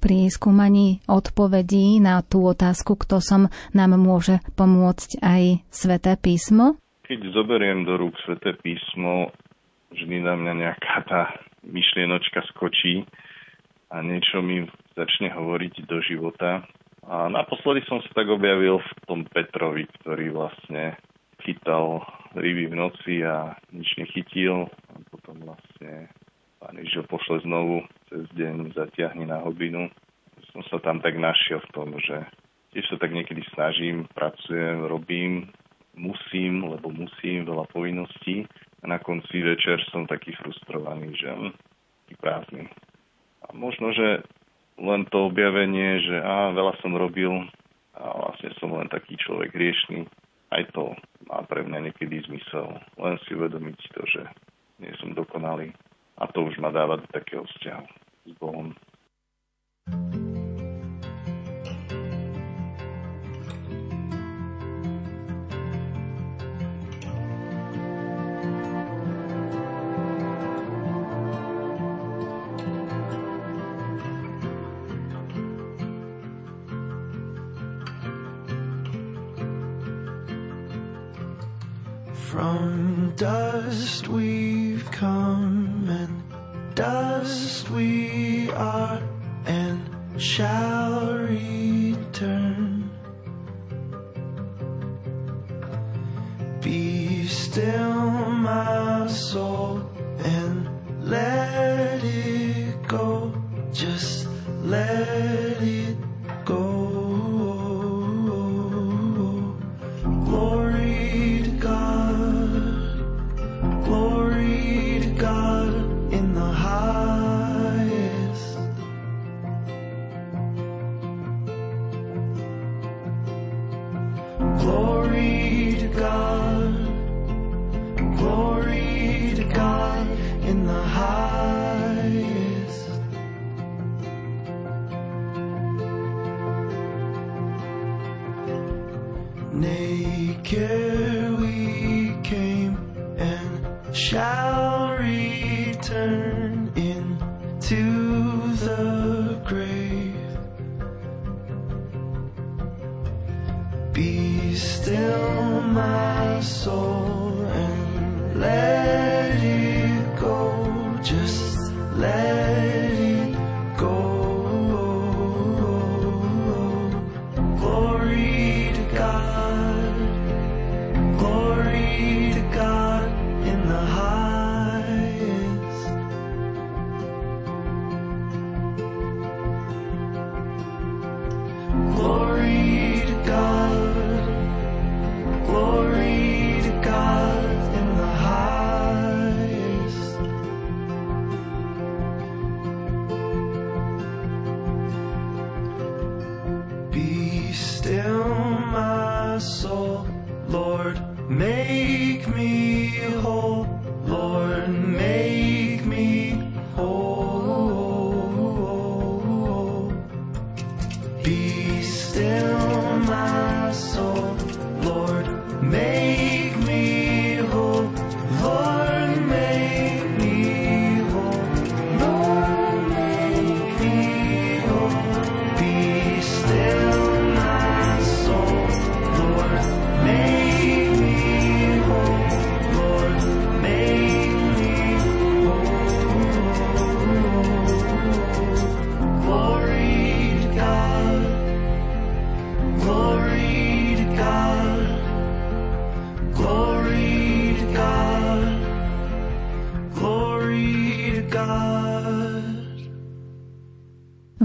Pri 0.00 0.32
skúmaní 0.32 1.04
odpovedí 1.04 2.00
na 2.00 2.24
tú 2.24 2.48
otázku, 2.48 2.96
kto 2.96 3.20
som, 3.20 3.52
nám 3.76 4.00
môže 4.00 4.40
pomôcť 4.56 5.20
aj 5.20 5.42
Sveté 5.68 6.16
písmo? 6.16 6.80
Keď 7.10 7.34
zoberiem 7.34 7.82
do 7.82 7.98
rúk 7.98 8.14
Sveté 8.22 8.54
písmo, 8.54 9.34
vždy 9.90 10.22
na 10.22 10.38
mňa 10.38 10.52
nejaká 10.62 11.02
tá 11.10 11.34
myšlienočka 11.66 12.38
skočí 12.54 13.02
a 13.90 13.98
niečo 13.98 14.38
mi 14.38 14.62
začne 14.94 15.34
hovoriť 15.34 15.90
do 15.90 15.98
života. 16.06 16.62
A 17.10 17.26
naposledy 17.26 17.82
som 17.90 17.98
sa 18.06 18.14
tak 18.14 18.30
objavil 18.30 18.78
v 18.78 18.90
tom 19.10 19.26
Petrovi, 19.26 19.90
ktorý 19.98 20.30
vlastne 20.30 20.94
chytal 21.42 22.06
ryby 22.38 22.70
v 22.70 22.78
noci 22.78 23.26
a 23.26 23.58
nič 23.74 23.90
nechytil. 23.98 24.70
A 24.70 24.92
potom 25.10 25.42
vlastne 25.42 26.14
pán 26.62 26.78
Ježiš 26.78 27.10
pošle 27.10 27.42
znovu 27.42 27.90
cez 28.06 28.22
deň, 28.38 28.70
zatiahne 28.78 29.26
na 29.26 29.42
hobinu. 29.42 29.90
Som 30.54 30.62
sa 30.70 30.78
tam 30.78 31.02
tak 31.02 31.18
našiel 31.18 31.58
v 31.58 31.72
tom, 31.74 31.90
že 31.98 32.22
tiež 32.70 32.86
sa 32.86 33.02
tak 33.02 33.10
niekedy 33.10 33.42
snažím, 33.50 34.06
pracujem, 34.14 34.86
robím, 34.86 35.50
musím, 35.94 36.66
lebo 36.66 36.90
musím, 36.90 37.46
veľa 37.46 37.66
povinností. 37.70 38.46
A 38.80 38.84
na 38.88 38.98
konci 38.98 39.44
večer 39.44 39.76
som 39.92 40.08
taký 40.08 40.32
frustrovaný, 40.40 41.12
že 41.16 41.28
hm, 41.28 41.52
prázdny. 42.18 42.64
A 43.44 43.52
možno, 43.52 43.92
že 43.92 44.24
len 44.80 45.04
to 45.12 45.28
objavenie, 45.28 46.00
že 46.00 46.16
á, 46.16 46.50
veľa 46.56 46.74
som 46.80 46.96
robil 46.96 47.32
a 47.92 48.04
vlastne 48.16 48.50
som 48.56 48.72
len 48.72 48.88
taký 48.88 49.20
človek 49.20 49.52
riešný, 49.52 50.08
aj 50.50 50.72
to 50.72 50.96
má 51.28 51.44
pre 51.44 51.62
mňa 51.62 51.90
niekedy 51.90 52.24
zmysel. 52.24 52.80
Len 52.96 53.20
si 53.28 53.36
uvedomiť 53.36 53.78
to, 53.92 54.02
že 54.08 54.22
nie 54.80 54.90
som 54.98 55.12
dokonalý 55.12 55.70
a 56.16 56.24
to 56.32 56.48
už 56.48 56.56
ma 56.58 56.72
dáva 56.72 56.96
do 56.96 57.06
takého 57.12 57.44
vzťahu 57.44 57.86
s 58.28 58.32
Bohom. 58.40 58.72
thank 59.90 60.14
you 60.14 60.39
dust 83.20 84.08
we've 84.08 84.90
come, 84.90 85.84
and 85.90 86.74
dust 86.74 87.68
we 87.68 88.50
are, 88.52 89.02
and 89.44 89.82
shall 90.16 91.18
return. 91.18 91.59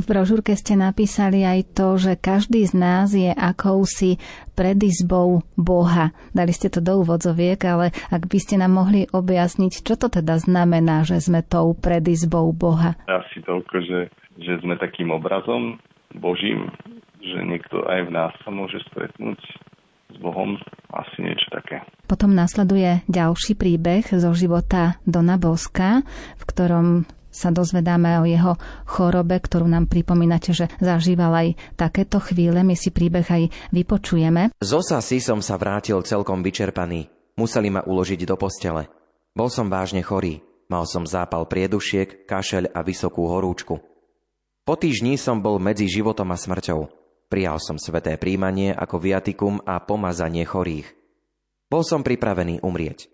V 0.06 0.14
brožúrke 0.14 0.54
ste 0.54 0.78
napísali 0.78 1.42
aj 1.42 1.74
to, 1.74 1.98
že 1.98 2.14
každý 2.14 2.62
z 2.70 2.78
nás 2.78 3.10
je 3.10 3.34
akousi 3.34 4.22
predizbou 4.54 5.42
Boha. 5.58 6.14
Dali 6.30 6.54
ste 6.54 6.70
to 6.70 6.78
do 6.78 7.02
úvodzoviek, 7.02 7.58
ale 7.66 7.90
ak 8.14 8.30
by 8.30 8.38
ste 8.38 8.62
nám 8.62 8.78
mohli 8.78 9.10
objasniť, 9.10 9.82
čo 9.82 9.98
to 9.98 10.14
teda 10.14 10.38
znamená, 10.38 11.02
že 11.10 11.18
sme 11.18 11.42
tou 11.42 11.74
predizbou 11.74 12.54
Boha? 12.54 12.94
Asi 13.10 13.42
toľko, 13.50 13.76
že, 13.82 14.00
že 14.46 14.62
sme 14.62 14.78
takým 14.78 15.10
obrazom 15.10 15.82
Božím, 16.14 16.70
že 17.26 17.42
niekto 17.42 17.82
aj 17.90 18.06
v 18.06 18.14
nás 18.14 18.30
sa 18.46 18.54
môže 18.54 18.78
stretnúť 18.94 19.42
s 20.14 20.18
Bohom, 20.22 20.54
asi 20.94 21.18
niečo 21.26 21.50
také. 21.50 21.82
Potom 22.06 22.38
nasleduje 22.38 23.02
ďalší 23.10 23.58
príbeh 23.58 24.06
zo 24.06 24.38
života 24.38 25.02
Dona 25.02 25.42
Boska, 25.42 26.06
v 26.38 26.44
ktorom 26.46 27.10
sa 27.36 27.52
dozvedáme 27.52 28.24
o 28.24 28.26
jeho 28.26 28.56
chorobe, 28.88 29.36
ktorú 29.44 29.68
nám 29.68 29.92
pripomínate, 29.92 30.56
že 30.56 30.72
zažíval 30.80 31.36
aj 31.36 31.48
takéto 31.76 32.24
chvíle. 32.24 32.64
My 32.64 32.80
si 32.80 32.96
príbeh 32.96 33.28
aj 33.28 33.44
vypočujeme. 33.76 34.56
Z 34.56 34.72
osasy 34.72 35.20
som 35.20 35.44
sa 35.44 35.60
vrátil 35.60 36.00
celkom 36.08 36.40
vyčerpaný. 36.40 37.12
Museli 37.36 37.68
ma 37.68 37.84
uložiť 37.84 38.24
do 38.24 38.40
postele. 38.40 38.88
Bol 39.36 39.52
som 39.52 39.68
vážne 39.68 40.00
chorý. 40.00 40.40
Mal 40.72 40.88
som 40.88 41.04
zápal 41.04 41.46
priedušiek, 41.46 42.24
kašeľ 42.26 42.74
a 42.74 42.80
vysokú 42.82 43.28
horúčku. 43.28 43.76
Po 44.66 44.74
týždni 44.74 45.20
som 45.20 45.44
bol 45.44 45.62
medzi 45.62 45.86
životom 45.86 46.34
a 46.34 46.40
smrťou. 46.40 46.90
Prijal 47.30 47.62
som 47.62 47.78
sveté 47.78 48.18
príjmanie 48.18 48.74
ako 48.74 48.98
viatikum 48.98 49.62
a 49.62 49.78
pomazanie 49.84 50.42
chorých. 50.42 50.90
Bol 51.70 51.86
som 51.86 52.02
pripravený 52.02 52.66
umrieť. 52.66 53.12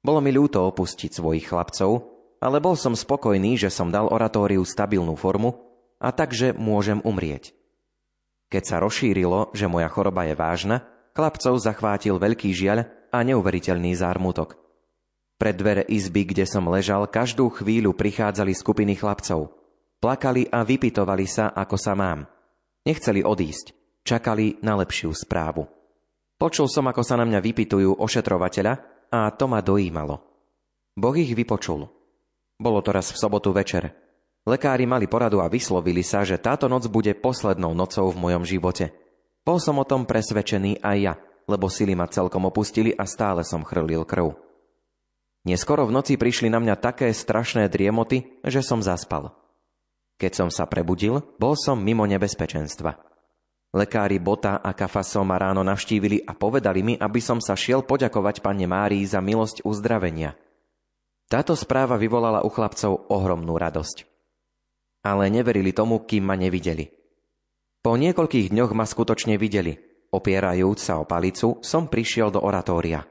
Bolo 0.00 0.22
mi 0.22 0.30
ľúto 0.32 0.62
opustiť 0.64 1.18
svojich 1.18 1.50
chlapcov, 1.50 2.15
ale 2.40 2.60
bol 2.60 2.76
som 2.76 2.92
spokojný, 2.92 3.56
že 3.56 3.72
som 3.72 3.88
dal 3.88 4.08
oratóriu 4.08 4.62
stabilnú 4.62 5.16
formu 5.16 5.56
a 6.00 6.12
takže 6.12 6.52
môžem 6.52 7.00
umrieť. 7.02 7.56
Keď 8.46 8.62
sa 8.62 8.76
rozšírilo, 8.78 9.50
že 9.56 9.66
moja 9.66 9.90
choroba 9.90 10.28
je 10.28 10.38
vážna, 10.38 10.86
chlapcov 11.16 11.58
zachvátil 11.58 12.20
veľký 12.20 12.54
žiaľ 12.54 12.86
a 13.10 13.18
neuveriteľný 13.24 13.96
zármutok. 13.96 14.60
Pred 15.36 15.56
dvere 15.56 15.84
izby, 15.84 16.24
kde 16.24 16.48
som 16.48 16.64
ležal, 16.70 17.08
každú 17.10 17.52
chvíľu 17.52 17.92
prichádzali 17.92 18.56
skupiny 18.56 18.96
chlapcov. 18.96 19.52
Plakali 20.00 20.48
a 20.48 20.64
vypitovali 20.64 21.26
sa, 21.28 21.52
ako 21.52 21.76
sa 21.76 21.92
mám. 21.96 22.24
Nechceli 22.86 23.24
odísť, 23.24 23.72
čakali 24.06 24.60
na 24.62 24.78
lepšiu 24.80 25.12
správu. 25.12 25.66
Počul 26.36 26.68
som, 26.68 26.84
ako 26.84 27.00
sa 27.00 27.16
na 27.16 27.24
mňa 27.24 27.40
vypitujú 27.40 27.96
ošetrovateľa 27.96 28.72
a 29.08 29.32
to 29.32 29.44
ma 29.48 29.64
dojímalo. 29.64 30.20
Boh 30.96 31.16
ich 31.16 31.32
vypočul. 31.32 31.95
Bolo 32.56 32.80
to 32.80 32.88
raz 32.96 33.12
v 33.12 33.20
sobotu 33.20 33.52
večer. 33.52 33.92
Lekári 34.48 34.88
mali 34.88 35.04
poradu 35.04 35.44
a 35.44 35.50
vyslovili 35.50 36.00
sa, 36.00 36.24
že 36.24 36.40
táto 36.40 36.72
noc 36.72 36.88
bude 36.88 37.12
poslednou 37.12 37.76
nocou 37.76 38.08
v 38.08 38.16
mojom 38.16 38.48
živote. 38.48 38.96
Bol 39.44 39.60
som 39.60 39.76
o 39.76 39.84
tom 39.84 40.08
presvedčený 40.08 40.80
aj 40.80 40.96
ja, 40.96 41.14
lebo 41.50 41.68
sily 41.68 41.92
ma 41.92 42.08
celkom 42.08 42.48
opustili 42.48 42.96
a 42.96 43.04
stále 43.04 43.44
som 43.44 43.60
chrlil 43.60 44.08
krv. 44.08 44.38
Neskoro 45.46 45.86
v 45.86 45.94
noci 45.94 46.18
prišli 46.18 46.50
na 46.50 46.58
mňa 46.58 46.74
také 46.80 47.12
strašné 47.12 47.68
driemoty, 47.70 48.42
že 48.42 48.64
som 48.64 48.82
zaspal. 48.82 49.36
Keď 50.16 50.32
som 50.32 50.48
sa 50.48 50.64
prebudil, 50.64 51.22
bol 51.36 51.54
som 51.54 51.76
mimo 51.76 52.08
nebezpečenstva. 52.08 52.98
Lekári 53.76 54.16
Bota 54.16 54.64
a 54.64 54.72
Kafaso 54.72 55.20
ma 55.22 55.36
ráno 55.36 55.60
navštívili 55.60 56.24
a 56.24 56.32
povedali 56.32 56.80
mi, 56.80 56.94
aby 56.96 57.20
som 57.20 57.36
sa 57.42 57.52
šiel 57.52 57.84
poďakovať 57.84 58.40
pane 58.40 58.64
Márii 58.64 59.04
za 59.04 59.20
milosť 59.20 59.66
uzdravenia– 59.68 60.32
táto 61.26 61.58
správa 61.58 61.98
vyvolala 61.98 62.46
u 62.46 62.50
chlapcov 62.50 63.10
ohromnú 63.10 63.58
radosť. 63.58 64.06
Ale 65.06 65.30
neverili 65.30 65.70
tomu, 65.70 66.02
kým 66.02 66.26
ma 66.26 66.34
nevideli. 66.34 66.90
Po 67.82 67.94
niekoľkých 67.94 68.50
dňoch 68.50 68.74
ma 68.74 68.82
skutočne 68.82 69.38
videli. 69.38 69.78
Opierajúc 70.10 70.78
sa 70.78 70.98
o 70.98 71.04
palicu, 71.06 71.62
som 71.62 71.86
prišiel 71.86 72.34
do 72.34 72.42
oratória. 72.42 73.06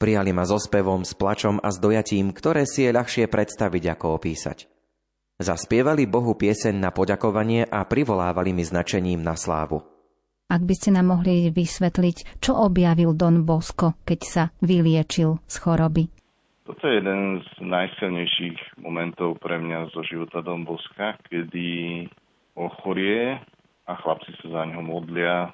Prijali 0.00 0.32
ma 0.32 0.48
so 0.48 0.56
spevom, 0.56 1.04
s 1.04 1.12
plačom 1.14 1.60
a 1.60 1.68
s 1.68 1.78
dojatím, 1.78 2.32
ktoré 2.32 2.64
si 2.64 2.88
je 2.88 2.90
ľahšie 2.90 3.28
predstaviť 3.28 3.84
ako 3.94 4.06
opísať. 4.16 4.66
Zaspievali 5.40 6.04
Bohu 6.04 6.36
pieseň 6.36 6.74
na 6.76 6.90
poďakovanie 6.92 7.68
a 7.68 7.84
privolávali 7.84 8.52
mi 8.52 8.64
značením 8.64 9.20
na 9.20 9.36
slávu. 9.36 9.80
Ak 10.50 10.66
by 10.66 10.74
ste 10.74 10.90
nám 10.98 11.14
mohli 11.14 11.54
vysvetliť, 11.54 12.42
čo 12.42 12.58
objavil 12.58 13.14
Don 13.14 13.46
Bosco, 13.46 13.94
keď 14.02 14.20
sa 14.26 14.42
vyliečil 14.58 15.38
z 15.46 15.56
choroby? 15.62 16.19
Toto 16.70 16.86
je 16.86 17.02
jeden 17.02 17.42
z 17.42 17.66
najsilnejších 17.66 18.78
momentov 18.78 19.42
pre 19.42 19.58
mňa 19.58 19.90
zo 19.90 20.06
života 20.06 20.38
Domboska, 20.38 21.18
kedy 21.26 22.06
ochorie 22.54 23.42
a 23.90 23.92
chlapci 23.98 24.30
sa 24.38 24.46
za 24.54 24.62
ňo 24.70 24.78
modlia, 24.78 25.50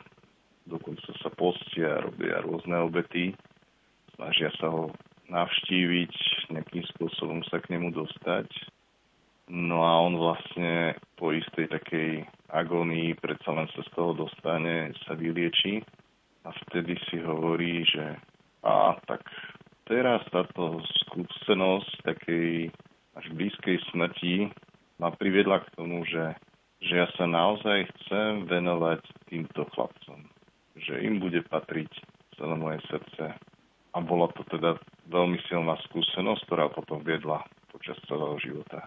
dokonca 0.68 1.08
sa 1.24 1.32
postia, 1.32 2.04
robia 2.04 2.44
rôzne 2.44 2.76
obety, 2.84 3.32
snažia 4.12 4.52
sa 4.60 4.68
ho 4.68 4.92
navštíviť, 5.32 6.12
nejakým 6.52 6.84
spôsobom 6.92 7.40
sa 7.48 7.64
k 7.64 7.72
nemu 7.72 7.96
dostať. 7.96 8.52
No 9.48 9.88
a 9.88 9.96
on 10.04 10.20
vlastne 10.20 11.00
po 11.16 11.32
istej 11.32 11.72
takej 11.72 12.28
agónii 12.52 13.16
predsa 13.16 13.56
len 13.56 13.72
sa 13.72 13.80
z 13.88 13.90
toho 13.96 14.12
dostane, 14.12 14.92
sa 15.08 15.16
vylieči 15.16 15.80
a 16.44 16.52
vtedy 16.68 16.92
si 17.08 17.24
hovorí, 17.24 17.88
že 17.88 18.20
a 18.66 18.98
tak 19.06 19.22
teraz 19.86 20.20
táto 20.34 20.82
skúsenosť 21.06 21.90
takej 22.04 22.74
až 23.16 23.26
blízkej 23.32 23.80
smrti 23.94 24.52
ma 25.00 25.14
priviedla 25.14 25.64
k 25.64 25.72
tomu, 25.78 26.04
že, 26.04 26.36
že 26.84 27.00
ja 27.00 27.08
sa 27.16 27.24
naozaj 27.24 27.88
chcem 27.96 28.44
venovať 28.44 29.00
týmto 29.32 29.64
chlapcom. 29.72 30.20
Že 30.76 30.94
im 31.08 31.14
bude 31.22 31.40
patriť 31.48 31.88
celé 32.36 32.54
moje 32.60 32.84
srdce. 32.92 33.32
A 33.96 33.98
bola 34.04 34.28
to 34.36 34.44
teda 34.52 34.76
veľmi 35.08 35.40
silná 35.48 35.80
skúsenosť, 35.88 36.44
ktorá 36.44 36.68
potom 36.68 37.00
viedla 37.00 37.40
počas 37.72 37.96
celého 38.04 38.36
života. 38.44 38.84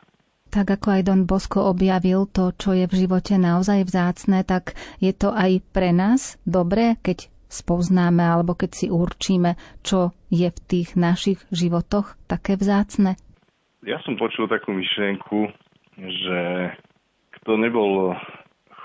Tak 0.50 0.82
ako 0.82 0.88
aj 0.98 1.02
Don 1.06 1.30
Bosko 1.30 1.70
objavil 1.70 2.26
to, 2.30 2.54
čo 2.58 2.74
je 2.74 2.90
v 2.90 3.06
živote 3.06 3.38
naozaj 3.38 3.86
vzácne, 3.86 4.42
tak 4.42 4.74
je 4.98 5.14
to 5.14 5.30
aj 5.30 5.62
pre 5.74 5.94
nás 5.94 6.42
dobré, 6.46 6.98
keď 7.06 7.30
spoznáme 7.50 8.22
alebo 8.22 8.54
keď 8.54 8.72
si 8.72 8.88
určíme, 8.88 9.58
čo 9.82 10.14
je 10.30 10.48
v 10.48 10.60
tých 10.70 10.94
našich 10.94 11.42
životoch 11.50 12.16
také 12.30 12.56
vzácne? 12.56 13.18
Ja 13.84 13.98
som 14.06 14.16
počul 14.16 14.46
takú 14.46 14.72
myšlienku, 14.72 15.50
že 15.98 16.40
kto 17.42 17.52
nebol 17.58 18.14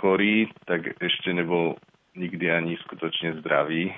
chorý, 0.01 0.49
tak 0.65 0.97
ešte 0.99 1.31
nebol 1.37 1.77
nikdy 2.17 2.51
ani 2.51 2.81
skutočne 2.89 3.43
zdravý. 3.43 3.93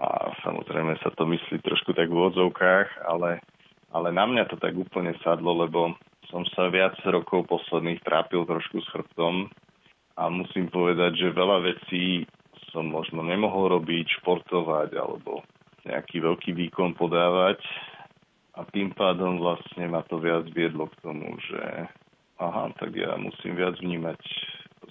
A 0.00 0.32
samozrejme 0.42 0.96
sa 1.04 1.12
to 1.12 1.28
myslí 1.28 1.60
trošku 1.60 1.92
tak 1.92 2.08
v 2.08 2.32
odzovkách, 2.32 3.04
ale, 3.04 3.44
ale 3.92 4.08
na 4.10 4.24
mňa 4.24 4.48
to 4.48 4.56
tak 4.56 4.72
úplne 4.72 5.12
sadlo, 5.20 5.52
lebo 5.60 5.92
som 6.32 6.46
sa 6.54 6.70
viac 6.70 6.96
rokov 7.04 7.50
posledných 7.50 8.00
trápil 8.06 8.46
trošku 8.46 8.80
s 8.80 8.88
chrbtom 8.94 9.50
a 10.16 10.22
musím 10.30 10.70
povedať, 10.72 11.18
že 11.20 11.36
veľa 11.36 11.58
vecí 11.62 12.24
som 12.70 12.86
možno 12.88 13.22
nemohol 13.22 13.78
robiť, 13.80 14.22
športovať 14.22 14.94
alebo 14.98 15.42
nejaký 15.86 16.22
veľký 16.22 16.50
výkon 16.56 16.94
podávať. 16.98 17.60
A 18.58 18.66
tým 18.74 18.92
pádom 18.92 19.38
vlastne 19.38 19.88
ma 19.88 20.02
to 20.10 20.18
viac 20.18 20.44
viedlo 20.50 20.90
k 20.90 21.00
tomu, 21.00 21.38
že 21.48 21.86
aha, 22.40 22.72
tak 22.76 22.96
ja 22.96 23.14
musím 23.16 23.54
viac 23.56 23.78
vnímať 23.78 24.20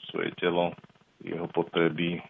svoje 0.09 0.31
telo, 0.39 0.73
jeho 1.21 1.45
potreby, 1.51 2.23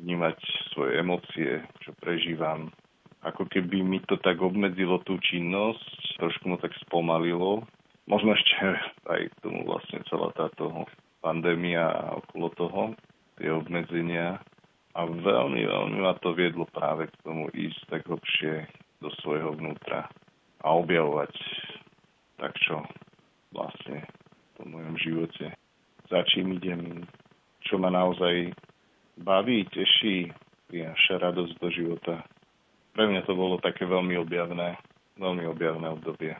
vnímať 0.00 0.38
svoje 0.72 0.92
emócie, 0.98 1.50
čo 1.84 1.92
prežívam. 2.00 2.72
Ako 3.20 3.44
keby 3.52 3.84
mi 3.84 4.00
to 4.08 4.16
tak 4.16 4.40
obmedzilo 4.40 5.04
tú 5.04 5.20
činnosť, 5.20 6.16
trošku 6.16 6.48
mu 6.48 6.56
tak 6.56 6.72
spomalilo. 6.88 7.68
Možno 8.08 8.32
ešte 8.32 8.80
aj 9.12 9.28
k 9.28 9.40
tomu 9.44 9.68
vlastne 9.68 10.00
celá 10.08 10.32
táto 10.32 10.88
pandémia 11.20 12.16
okolo 12.16 12.48
toho, 12.56 12.82
tie 13.36 13.52
obmedzenia. 13.52 14.40
A 15.00 15.08
veľmi, 15.08 15.64
veľmi 15.64 15.98
ma 16.04 16.12
to 16.20 16.36
viedlo 16.36 16.68
práve 16.68 17.08
k 17.08 17.14
tomu 17.24 17.48
ísť 17.56 17.80
tak 17.88 18.04
hlbšie 18.04 18.68
do 19.00 19.08
svojho 19.24 19.56
vnútra 19.56 20.04
a 20.60 20.66
objavovať 20.76 21.32
tak, 22.36 22.52
čo 22.60 22.84
vlastne 23.48 24.04
v 24.60 24.68
mojom 24.68 25.00
živote. 25.00 25.56
Za 26.12 26.20
čím 26.28 26.60
idem, 26.60 27.08
čo 27.64 27.80
ma 27.80 27.88
naozaj 27.88 28.52
baví, 29.24 29.64
teší, 29.72 30.36
prináša 30.68 31.16
radosť 31.16 31.54
do 31.56 31.68
života. 31.72 32.20
Pre 32.92 33.04
mňa 33.08 33.24
to 33.24 33.32
bolo 33.32 33.56
také 33.56 33.88
veľmi 33.88 34.20
objavné, 34.20 34.76
veľmi 35.16 35.48
objavné 35.48 35.88
obdobie. 35.96 36.36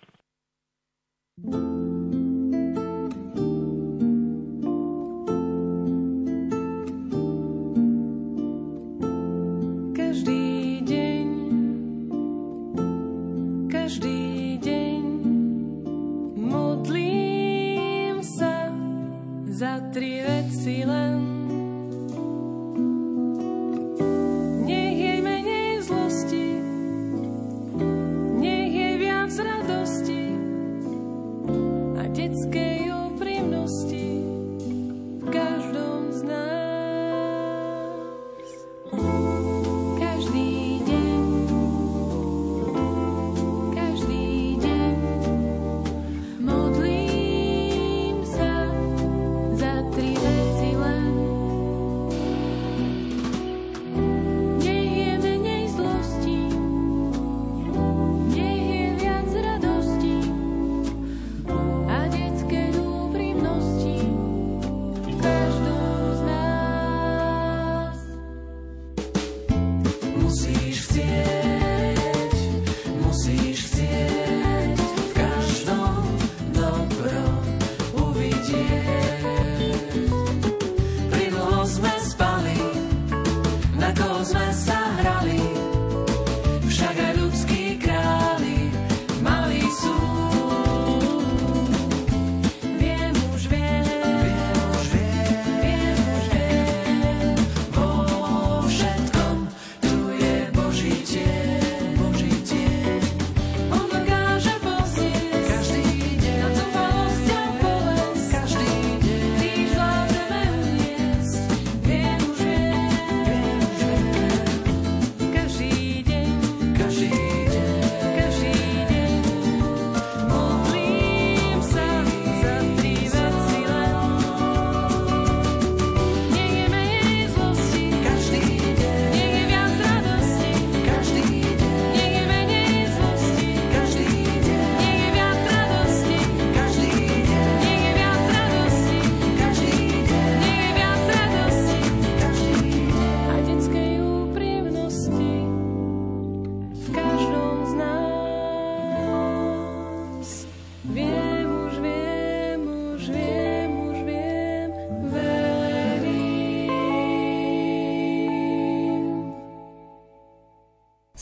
thank 1.40 1.56
you 1.56 1.99
it's 32.20 32.44
good. 32.46 32.79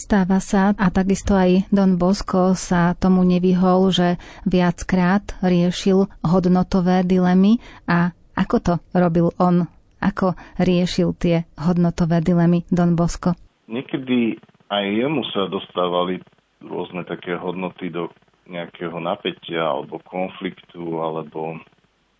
Stáva 0.08 0.40
sa, 0.40 0.72
a 0.72 0.88
takisto 0.88 1.36
aj 1.36 1.68
Don 1.68 2.00
Bosco 2.00 2.56
sa 2.56 2.96
tomu 2.96 3.28
nevyhol, 3.28 3.92
že 3.92 4.16
viackrát 4.48 5.36
riešil 5.44 6.08
hodnotové 6.24 7.04
dilemy 7.04 7.60
a 7.84 8.16
ako 8.32 8.56
to 8.56 8.74
robil 8.96 9.36
on? 9.36 9.68
Ako 10.00 10.32
riešil 10.56 11.12
tie 11.12 11.44
hodnotové 11.60 12.24
dilemy 12.24 12.64
Don 12.72 12.96
Bosco? 12.96 13.36
Niekedy 13.68 14.40
aj 14.72 14.84
jemu 14.88 15.28
sa 15.28 15.44
dostávali 15.52 16.24
rôzne 16.64 17.04
také 17.04 17.36
hodnoty 17.36 17.92
do 17.92 18.08
nejakého 18.48 18.96
napätia 19.04 19.60
alebo 19.60 20.00
konfliktu 20.08 21.04
alebo 21.04 21.60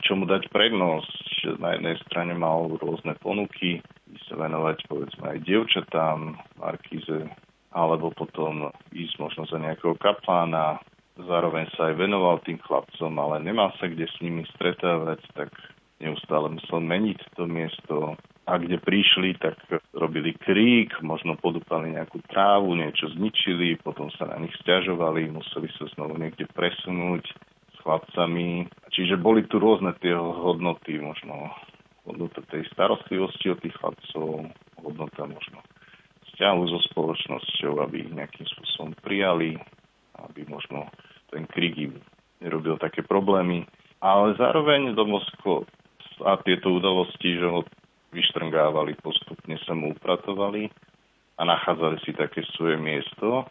čomu 0.05 0.29
dať 0.29 0.45
prednosť. 0.53 1.57
Na 1.57 1.73
jednej 1.73 1.97
strane 2.05 2.37
mal 2.37 2.69
rôzne 2.69 3.17
ponuky, 3.17 3.81
sa 4.29 4.37
venovať 4.37 4.85
povedzme 4.93 5.25
aj 5.25 5.39
dievčatám, 5.41 6.37
Markíze, 6.61 7.48
alebo 7.73 8.13
potom 8.17 8.73
ísť 8.97 9.15
možno 9.21 9.43
za 9.45 9.61
nejakého 9.61 9.97
kaplána, 10.01 10.81
zároveň 11.19 11.69
sa 11.75 11.91
aj 11.93 11.95
venoval 11.99 12.41
tým 12.47 12.63
chlapcom, 12.63 13.13
ale 13.19 13.43
nemal 13.43 13.75
sa 13.77 13.91
kde 13.91 14.07
s 14.07 14.17
nimi 14.23 14.47
stretávať, 14.55 15.21
tak 15.35 15.51
neustále 15.99 16.55
musel 16.55 16.79
meniť 16.81 17.19
to 17.35 17.45
miesto. 17.51 17.97
A 18.49 18.57
kde 18.57 18.81
prišli, 18.81 19.37
tak 19.37 19.61
robili 19.93 20.33
krík, 20.33 20.97
možno 21.05 21.37
podúpali 21.37 21.93
nejakú 21.93 22.25
trávu, 22.33 22.73
niečo 22.73 23.13
zničili, 23.13 23.77
potom 23.85 24.09
sa 24.17 24.25
na 24.25 24.41
nich 24.41 24.57
stiažovali, 24.65 25.29
museli 25.29 25.69
sa 25.77 25.85
znovu 25.93 26.17
niekde 26.17 26.49
presunúť 26.57 27.29
s 27.29 27.77
chlapcami. 27.85 28.65
Čiže 28.89 29.21
boli 29.21 29.45
tu 29.53 29.61
rôzne 29.61 29.93
tie 30.01 30.17
hodnoty, 30.17 30.97
možno 30.97 31.53
hodnota 32.09 32.41
tej 32.49 32.65
starostlivosti 32.73 33.53
o 33.53 33.61
tých 33.61 33.77
chlapcov, 33.77 34.49
hodnota 34.81 35.29
možno 35.29 35.61
vzťahu 36.39 36.63
so 36.71 36.79
spoločnosťou, 36.95 37.83
aby 37.83 38.07
ich 38.07 38.15
nejakým 38.15 38.47
spôsobom 38.47 38.95
prijali, 39.03 39.59
aby 40.23 40.47
možno 40.47 40.87
ten 41.35 41.51
krík 41.51 41.75
im 41.75 41.99
nerobil 42.39 42.79
také 42.79 43.03
problémy. 43.03 43.67
Ale 43.99 44.39
zároveň 44.39 44.95
Domosko 44.95 45.67
a 46.23 46.39
tieto 46.47 46.79
udalosti, 46.79 47.43
že 47.43 47.43
ho 47.43 47.67
vyštrngávali, 48.15 48.95
postupne 49.03 49.59
sa 49.67 49.75
mu 49.75 49.99
upratovali 49.99 50.71
a 51.39 51.43
nachádzali 51.43 51.99
si 52.07 52.15
také 52.15 52.47
svoje 52.55 52.79
miesto. 52.79 53.43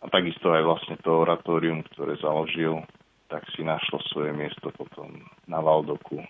A 0.00 0.06
takisto 0.06 0.54
aj 0.54 0.62
vlastne 0.62 0.96
to 1.02 1.26
oratórium, 1.26 1.82
ktoré 1.90 2.14
založil, 2.22 2.86
tak 3.26 3.42
si 3.58 3.66
našlo 3.66 3.98
svoje 4.14 4.30
miesto 4.30 4.70
potom 4.70 5.26
na 5.50 5.58
Valdoku, 5.58 6.22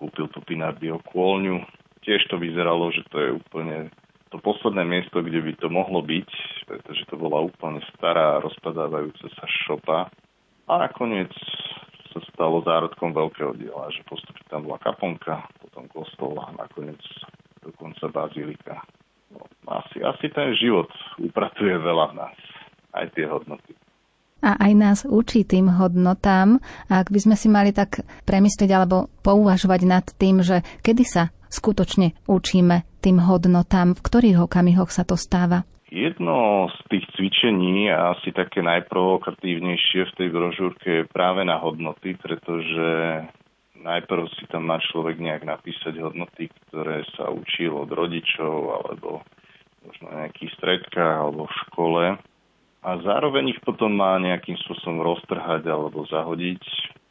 kúpil 0.00 0.32
tú 0.32 0.40
Pinardio 0.48 1.04
kôľňu. 1.12 1.60
Tiež 2.00 2.24
to 2.32 2.40
vyzeralo, 2.40 2.88
že 2.96 3.04
to 3.12 3.16
je 3.20 3.30
úplne 3.36 3.92
to 4.36 4.44
posledné 4.44 4.84
miesto, 4.84 5.24
kde 5.24 5.40
by 5.40 5.52
to 5.56 5.72
mohlo 5.72 6.04
byť, 6.04 6.28
pretože 6.68 7.08
to 7.08 7.16
bola 7.16 7.40
úplne 7.40 7.80
stará, 7.96 8.36
rozpadávajúca 8.44 9.32
sa 9.32 9.46
šopa. 9.64 10.12
A 10.68 10.72
nakoniec 10.76 11.32
sa 12.12 12.20
stalo 12.28 12.60
zárodkom 12.60 13.16
veľkého 13.16 13.56
diela, 13.56 13.88
že 13.88 14.04
postupne 14.04 14.44
tam 14.52 14.68
bola 14.68 14.76
kaponka, 14.76 15.48
potom 15.64 15.88
kostol 15.88 16.36
a 16.36 16.52
nakoniec 16.52 17.00
dokonca 17.64 18.12
bazilika. 18.12 18.84
No, 19.32 19.48
asi, 19.72 20.04
asi 20.04 20.28
ten 20.28 20.52
život 20.52 20.92
upratuje 21.16 21.72
veľa 21.80 22.12
v 22.12 22.14
nás, 22.20 22.38
aj 22.92 23.16
tie 23.16 23.24
hodnoty 23.24 23.72
a 24.44 24.54
aj 24.62 24.72
nás 24.76 24.98
učí 25.08 25.42
tým 25.42 25.66
hodnotám. 25.66 26.62
Ak 26.86 27.08
by 27.10 27.18
sme 27.18 27.34
si 27.34 27.48
mali 27.50 27.74
tak 27.74 28.04
premyslieť 28.28 28.70
alebo 28.70 29.10
pouvažovať 29.26 29.80
nad 29.82 30.06
tým, 30.06 30.44
že 30.44 30.62
kedy 30.86 31.02
sa 31.02 31.34
skutočne 31.50 32.14
učíme 32.28 32.84
tým 33.06 33.22
hodnotám, 33.22 33.94
v 33.94 34.02
ktorých 34.02 34.42
okamihoch 34.50 34.90
sa 34.90 35.06
to 35.06 35.14
stáva? 35.14 35.62
Jedno 35.86 36.66
z 36.66 36.78
tých 36.90 37.06
cvičení 37.14 37.86
a 37.94 38.18
asi 38.18 38.34
také 38.34 38.58
najprovokatívnejšie 38.66 40.10
v 40.10 40.16
tej 40.18 40.28
brožúrke 40.34 40.88
je 40.90 41.04
práve 41.06 41.46
na 41.46 41.62
hodnoty, 41.62 42.18
pretože 42.18 43.22
najprv 43.78 44.26
si 44.34 44.50
tam 44.50 44.66
má 44.66 44.82
človek 44.82 45.22
nejak 45.22 45.46
napísať 45.46 46.02
hodnoty, 46.02 46.50
ktoré 46.66 47.06
sa 47.14 47.30
učil 47.30 47.78
od 47.78 47.86
rodičov 47.94 48.82
alebo 48.82 49.22
možno 49.86 50.10
na 50.10 50.26
nejakých 50.26 50.52
stredkách 50.58 51.16
alebo 51.22 51.46
v 51.46 51.58
škole 51.70 52.04
a 52.82 52.90
zároveň 53.06 53.54
ich 53.54 53.60
potom 53.62 53.94
má 53.94 54.18
nejakým 54.18 54.58
spôsobom 54.66 55.06
roztrhať 55.06 55.62
alebo 55.70 56.02
zahodiť, 56.10 56.62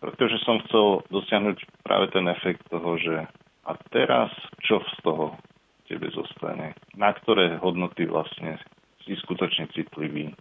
pretože 0.04 0.44
som 0.44 0.60
chcel 0.68 1.08
dosiahnuť 1.08 1.64
práve 1.88 2.12
ten 2.12 2.28
efekt 2.28 2.68
toho, 2.68 3.00
že 3.00 3.24
a 3.64 3.72
teraz 3.96 4.36
čo 4.60 4.84
z 4.84 4.96
toho 5.00 5.40
tebe 5.88 6.10
zostane? 6.12 6.74
Na 6.98 7.14
ktoré 7.14 7.58
hodnoty 7.62 8.06
vlastne 8.10 8.58
si 9.06 9.14
skutočne 9.26 9.70
citlivý? 9.74 10.34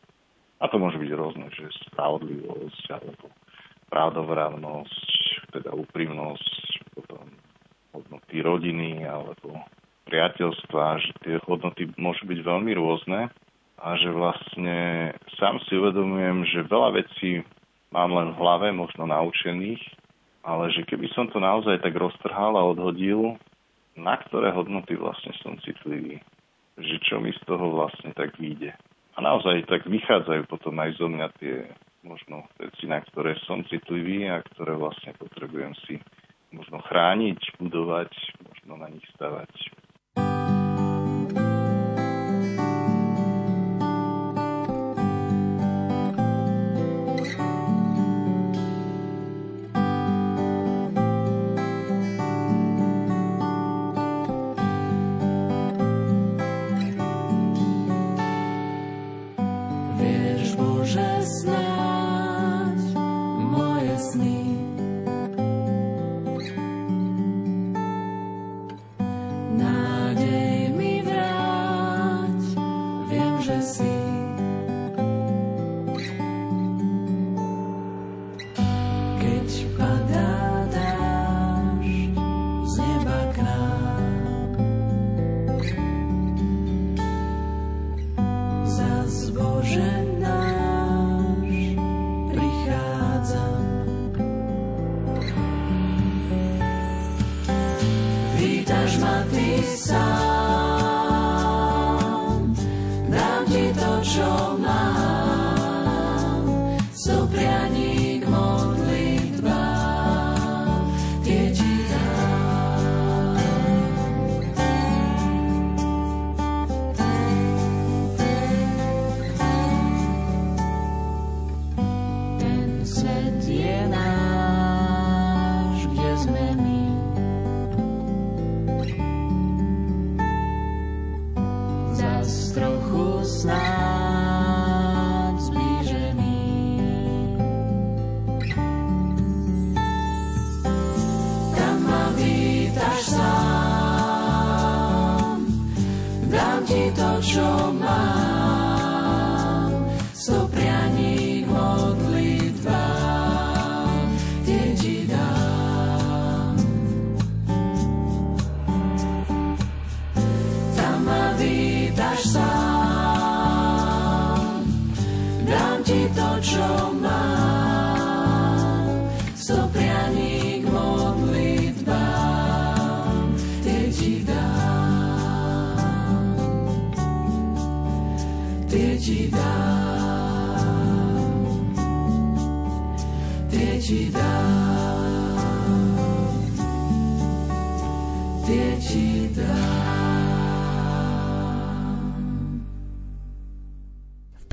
A 0.62 0.70
to 0.70 0.80
môže 0.80 0.96
byť 0.96 1.10
rôzne, 1.12 1.46
že 1.52 1.68
spravodlivosť 1.92 2.84
alebo 2.96 3.28
pravdovravnosť, 3.92 5.06
teda 5.52 5.70
úprimnosť, 5.76 6.54
potom 6.96 7.26
hodnoty 7.94 8.42
rodiny 8.42 9.04
alebo 9.04 9.60
priateľstva, 10.08 10.84
že 11.00 11.10
tie 11.24 11.34
hodnoty 11.46 11.90
môžu 11.96 12.26
byť 12.26 12.38
veľmi 12.42 12.72
rôzne 12.76 13.30
a 13.80 13.88
že 14.00 14.08
vlastne 14.10 15.12
sám 15.36 15.60
si 15.66 15.76
uvedomujem, 15.76 16.46
že 16.48 16.70
veľa 16.70 16.90
vecí 16.96 17.44
mám 17.92 18.10
len 18.10 18.34
v 18.34 18.40
hlave, 18.40 18.68
možno 18.72 19.06
naučených, 19.06 19.80
ale 20.44 20.70
že 20.74 20.84
keby 20.84 21.08
som 21.14 21.30
to 21.30 21.40
naozaj 21.40 21.80
tak 21.80 21.94
roztrhal 21.96 22.56
a 22.58 22.66
odhodil, 22.66 23.38
na 23.94 24.18
ktoré 24.18 24.50
hodnoty 24.50 24.98
vlastne 24.98 25.30
som 25.42 25.54
citlivý, 25.62 26.18
že 26.78 26.96
čo 27.06 27.22
mi 27.22 27.30
z 27.30 27.40
toho 27.46 27.70
vlastne 27.70 28.10
tak 28.14 28.34
vyjde. 28.38 28.74
A 29.14 29.22
naozaj 29.22 29.70
tak 29.70 29.86
vychádzajú 29.86 30.50
potom 30.50 30.74
aj 30.82 30.98
zo 30.98 31.06
mňa 31.06 31.26
tie 31.38 31.70
možno 32.02 32.44
veci, 32.58 32.84
na 32.90 33.00
ktoré 33.00 33.38
som 33.46 33.62
citlivý 33.70 34.26
a 34.26 34.42
ktoré 34.42 34.74
vlastne 34.74 35.14
potrebujem 35.16 35.72
si 35.86 36.02
možno 36.50 36.82
chrániť, 36.86 37.58
budovať, 37.58 38.10
možno 38.42 38.72
na 38.78 38.88
nich 38.90 39.06
stavať. 39.14 39.50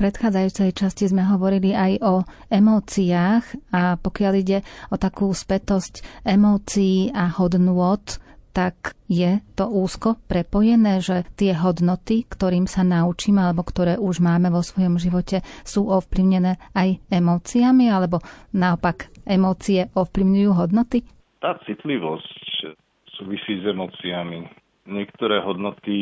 Predchádzajúcej 0.02 0.74
časti 0.74 1.06
sme 1.06 1.22
hovorili 1.22 1.70
aj 1.70 1.92
o 2.02 2.14
emóciách 2.50 3.70
a 3.70 3.94
pokiaľ 3.94 4.32
ide 4.34 4.58
o 4.90 4.98
takú 4.98 5.30
spätosť 5.30 6.26
emócií 6.26 7.14
a 7.14 7.30
hodnôt, 7.30 8.02
tak 8.50 8.98
je 9.06 9.38
to 9.54 9.70
úzko 9.70 10.18
prepojené, 10.26 10.98
že 10.98 11.22
tie 11.38 11.54
hodnoty, 11.54 12.26
ktorým 12.26 12.66
sa 12.66 12.82
naučíme 12.82 13.38
alebo 13.38 13.62
ktoré 13.62 13.94
už 13.94 14.18
máme 14.18 14.50
vo 14.50 14.66
svojom 14.66 14.98
živote, 14.98 15.46
sú 15.62 15.86
ovplyvnené 15.86 16.58
aj 16.74 16.98
emóciami 17.06 17.86
alebo 17.86 18.18
naopak 18.50 19.06
emócie 19.22 19.86
ovplyvňujú 19.94 20.50
hodnoty? 20.50 21.06
Tá 21.38 21.62
citlivosť 21.62 22.74
súvisí 23.14 23.62
s 23.62 23.64
emóciami. 23.70 24.61
Niektoré 24.82 25.38
hodnoty 25.46 25.94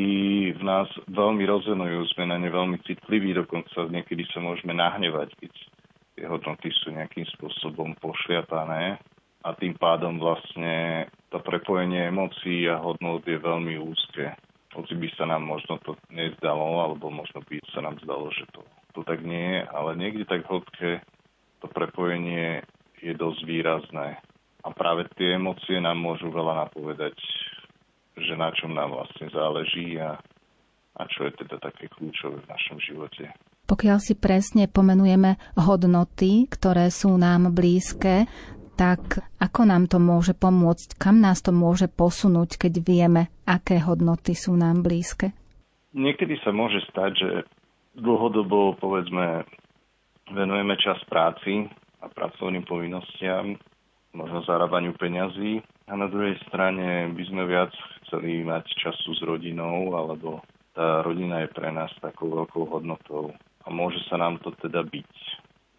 v 0.57 0.63
nás 0.65 0.89
veľmi 1.05 1.45
rezonujú, 1.45 2.01
sme 2.17 2.33
na 2.33 2.41
ne 2.41 2.49
veľmi 2.49 2.81
citliví, 2.89 3.37
dokonca 3.37 3.85
niekedy 3.93 4.25
sa 4.33 4.41
môžeme 4.41 4.73
nahnevať, 4.73 5.37
keď 5.37 5.53
tie 6.17 6.25
hodnoty 6.25 6.73
sú 6.73 6.89
nejakým 6.97 7.29
spôsobom 7.37 7.93
pošliapané 8.01 8.97
a 9.45 9.49
tým 9.53 9.77
pádom 9.77 10.17
vlastne 10.17 11.05
to 11.29 11.45
prepojenie 11.45 12.09
emócií 12.09 12.73
a 12.73 12.81
hodnot 12.81 13.21
je 13.29 13.37
veľmi 13.37 13.77
úzke. 13.85 14.33
Hoci 14.73 14.97
by 14.97 15.09
sa 15.13 15.29
nám 15.29 15.45
možno 15.45 15.77
to 15.85 16.01
nezdalo, 16.09 16.81
alebo 16.81 17.13
možno 17.13 17.45
by 17.45 17.61
sa 17.77 17.85
nám 17.85 18.01
zdalo, 18.01 18.33
že 18.33 18.49
to, 18.57 18.65
to 18.97 19.05
tak 19.05 19.21
nie 19.21 19.61
je, 19.61 19.61
ale 19.77 19.93
niekde 20.01 20.25
tak 20.25 20.49
v 20.49 20.57
hĺbke 20.57 20.91
to 21.61 21.67
prepojenie 21.69 22.65
je 23.05 23.13
dosť 23.13 23.41
výrazné. 23.45 24.17
A 24.65 24.69
práve 24.73 25.05
tie 25.21 25.37
emócie 25.37 25.77
nám 25.81 26.01
môžu 26.01 26.33
veľa 26.33 26.69
napovedať, 26.69 27.17
že 28.25 28.35
na 28.37 28.53
čom 28.53 28.77
nám 28.77 28.93
vlastne 28.93 29.27
záleží 29.33 29.97
a, 29.97 30.21
a 30.97 31.03
čo 31.09 31.29
je 31.29 31.33
teda 31.45 31.57
také 31.61 31.89
kľúčové 31.89 32.45
v 32.45 32.51
našom 32.51 32.79
živote. 32.81 33.33
Pokiaľ 33.71 33.99
si 34.03 34.19
presne 34.19 34.67
pomenujeme 34.67 35.39
hodnoty, 35.55 36.51
ktoré 36.51 36.91
sú 36.91 37.15
nám 37.15 37.55
blízke, 37.55 38.27
tak 38.75 39.21
ako 39.37 39.61
nám 39.69 39.87
to 39.93 40.01
môže 40.01 40.33
pomôcť, 40.35 40.97
kam 40.97 41.21
nás 41.21 41.45
to 41.45 41.53
môže 41.53 41.87
posunúť, 41.93 42.67
keď 42.67 42.73
vieme, 42.81 43.29
aké 43.45 43.77
hodnoty 43.79 44.33
sú 44.33 44.57
nám 44.57 44.81
blízke? 44.81 45.37
Niekedy 45.93 46.41
sa 46.41 46.51
môže 46.51 46.81
stať, 46.89 47.13
že 47.15 47.31
dlhodobo, 47.99 48.79
povedzme, 48.81 49.45
venujeme 50.33 50.75
čas 50.81 50.97
práci 51.07 51.69
a 52.01 52.09
pracovným 52.09 52.65
povinnostiam, 52.65 53.59
možno 54.17 54.43
zarábaniu 54.49 54.97
peňazí 54.97 55.63
a 55.91 55.99
na 55.99 56.07
druhej 56.07 56.39
strane 56.47 57.11
by 57.11 57.23
sme 57.27 57.51
viac 57.51 57.75
chceli 58.07 58.47
mať 58.47 58.63
času 58.79 59.11
s 59.19 59.21
rodinou, 59.27 59.91
alebo 59.99 60.39
tá 60.71 61.03
rodina 61.03 61.43
je 61.43 61.51
pre 61.51 61.67
nás 61.75 61.91
takou 61.99 62.31
veľkou 62.31 62.71
hodnotou 62.71 63.35
a 63.67 63.69
môže 63.75 63.99
sa 64.07 64.15
nám 64.15 64.39
to 64.39 64.55
teda 64.63 64.87
byť. 64.87 65.13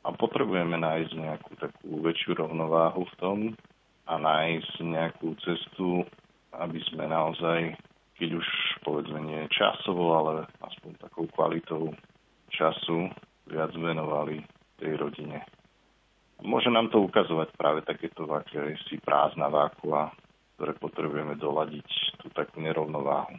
A 0.03 0.11
potrebujeme 0.11 0.75
nájsť 0.75 1.13
nejakú 1.15 1.51
takú 1.55 2.03
väčšiu 2.03 2.43
rovnováhu 2.43 3.07
v 3.07 3.17
tom 3.23 3.37
a 4.09 4.13
nájsť 4.19 4.83
nejakú 4.83 5.31
cestu, 5.39 6.03
aby 6.59 6.83
sme 6.91 7.07
naozaj, 7.07 7.79
keď 8.19 8.29
už 8.35 8.47
povedzme 8.83 9.23
nie 9.23 9.47
časovo, 9.53 10.11
ale 10.19 10.43
aspoň 10.59 10.91
takou 10.99 11.23
kvalitou 11.31 11.95
času 12.51 13.07
viac 13.47 13.71
venovali 13.79 14.43
tej 14.75 14.99
rodine. 14.99 15.39
Môže 16.41 16.73
nám 16.73 16.89
to 16.89 17.05
ukazovať 17.05 17.53
práve 17.53 17.79
takéto 17.85 18.25
si 18.89 18.97
prázdna 18.97 19.47
vákua, 19.47 20.09
ktoré 20.57 20.73
potrebujeme 20.77 21.37
doladiť 21.37 22.17
tú 22.17 22.29
takú 22.33 22.61
nerovnováhu. 22.61 23.37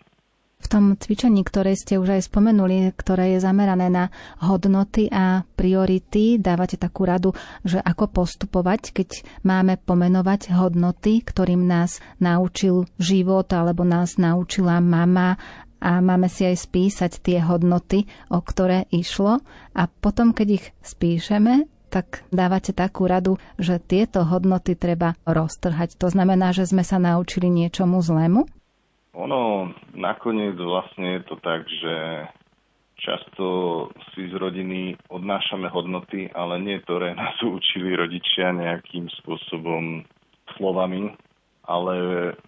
V 0.63 0.71
tom 0.71 0.95
cvičení, 0.95 1.43
ktoré 1.43 1.75
ste 1.75 1.99
už 1.99 2.23
aj 2.23 2.31
spomenuli, 2.31 2.95
ktoré 2.95 3.35
je 3.35 3.43
zamerané 3.43 3.91
na 3.91 4.15
hodnoty 4.39 5.11
a 5.11 5.43
priority, 5.59 6.39
dávate 6.39 6.79
takú 6.79 7.03
radu, 7.03 7.35
že 7.67 7.83
ako 7.83 8.23
postupovať, 8.23 8.95
keď 8.95 9.27
máme 9.43 9.83
pomenovať 9.83 10.55
hodnoty, 10.55 11.27
ktorým 11.27 11.67
nás 11.67 11.99
naučil 12.23 12.87
život 12.95 13.51
alebo 13.51 13.83
nás 13.83 14.23
naučila 14.23 14.79
mama 14.79 15.35
a 15.83 15.99
máme 15.99 16.31
si 16.31 16.47
aj 16.47 16.71
spísať 16.71 17.13
tie 17.19 17.43
hodnoty, 17.43 18.07
o 18.31 18.39
ktoré 18.39 18.87
išlo 18.95 19.43
a 19.75 19.83
potom, 19.91 20.31
keď 20.31 20.63
ich 20.63 20.67
spíšeme, 20.79 21.67
tak 21.93 22.25
dávate 22.33 22.73
takú 22.73 23.05
radu, 23.05 23.37
že 23.61 23.77
tieto 23.77 24.25
hodnoty 24.25 24.73
treba 24.73 25.13
roztrhať. 25.29 26.01
To 26.01 26.09
znamená, 26.09 26.57
že 26.57 26.65
sme 26.65 26.81
sa 26.81 26.97
naučili 26.97 27.53
niečomu 27.53 28.01
zlému? 28.01 28.49
Ono 29.13 29.69
nakoniec 29.93 30.57
vlastne 30.57 31.21
je 31.21 31.23
to 31.29 31.37
tak, 31.45 31.69
že 31.69 31.95
často 32.97 33.45
si 34.15 34.33
z 34.33 34.35
rodiny 34.41 34.97
odnášame 35.13 35.69
hodnoty, 35.69 36.33
ale 36.33 36.57
nie, 36.65 36.81
ktoré 36.81 37.13
nás 37.13 37.37
učili 37.61 37.93
rodičia 37.93 38.57
nejakým 38.57 39.13
spôsobom 39.21 40.09
slovami, 40.57 41.13
ale 41.69 41.95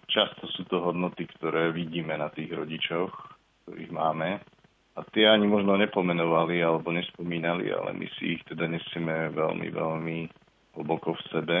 často 0.09 0.49
sú 0.57 0.65
to 0.65 0.81
hodnoty, 0.81 1.29
ktoré 1.37 1.69
vidíme 1.69 2.17
na 2.17 2.33
tých 2.33 2.49
rodičoch, 2.49 3.13
ktorých 3.63 3.91
máme 3.93 4.41
a 4.95 4.99
tie 5.11 5.27
ani 5.27 5.47
možno 5.47 5.75
nepomenovali 5.75 6.63
alebo 6.63 6.91
nespomínali, 6.95 7.67
ale 7.71 7.91
my 7.91 8.07
si 8.15 8.39
ich 8.39 8.41
teda 8.47 8.71
nesieme 8.71 9.31
veľmi, 9.35 9.67
veľmi 9.67 10.17
hlboko 10.79 11.15
v 11.19 11.25
sebe 11.31 11.57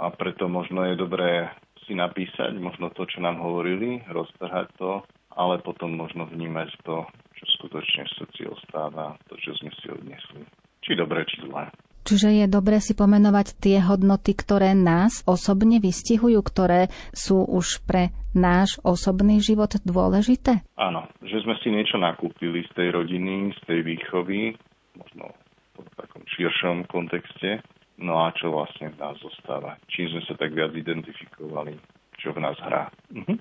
a 0.00 0.04
preto 0.12 0.48
možno 0.48 0.88
je 0.88 0.96
dobré 0.96 1.52
si 1.88 1.96
napísať 1.96 2.56
možno 2.60 2.92
to, 2.92 3.08
čo 3.08 3.24
nám 3.24 3.40
hovorili, 3.40 4.04
roztrhať 4.12 4.68
to, 4.76 5.04
ale 5.32 5.60
potom 5.64 5.96
možno 5.96 6.28
vnímať 6.28 6.68
to, 6.84 7.08
čo 7.32 7.44
skutočne 7.60 8.04
v 8.04 8.16
srdci 8.20 8.42
ostáva, 8.44 9.16
to, 9.32 9.40
čo 9.40 9.56
sme 9.56 9.72
si 9.80 9.88
odnesli. 9.88 10.44
Či 10.84 10.96
dobre, 11.00 11.24
či 11.24 11.40
zlé. 11.48 11.72
Čiže 12.08 12.40
je 12.40 12.46
dobre 12.48 12.80
si 12.80 12.96
pomenovať 12.96 13.60
tie 13.60 13.84
hodnoty, 13.84 14.32
ktoré 14.32 14.72
nás 14.72 15.20
osobne 15.28 15.76
vystihujú, 15.76 16.40
ktoré 16.40 16.88
sú 17.12 17.44
už 17.44 17.84
pre 17.84 18.16
náš 18.38 18.78
osobný 18.86 19.42
život 19.42 19.74
dôležité? 19.82 20.62
Áno, 20.78 21.10
že 21.20 21.42
sme 21.42 21.58
si 21.60 21.74
niečo 21.74 21.98
nakúpili 21.98 22.62
z 22.64 22.70
tej 22.78 22.88
rodiny, 22.94 23.52
z 23.58 23.60
tej 23.66 23.80
výchovy, 23.82 24.54
možno 24.94 25.34
v 25.78 25.90
takom 25.98 26.22
širšom 26.26 26.86
kontexte, 26.90 27.62
no 27.98 28.22
a 28.22 28.30
čo 28.34 28.54
vlastne 28.54 28.94
v 28.94 28.98
nás 28.98 29.18
zostáva. 29.18 29.78
Čím 29.90 30.14
sme 30.14 30.22
sa 30.26 30.34
tak 30.38 30.54
viac 30.54 30.74
identifikovali, 30.74 31.74
čo 32.18 32.30
v 32.34 32.38
nás 32.42 32.58
hrá. 32.62 32.90
Mhm. 33.10 33.34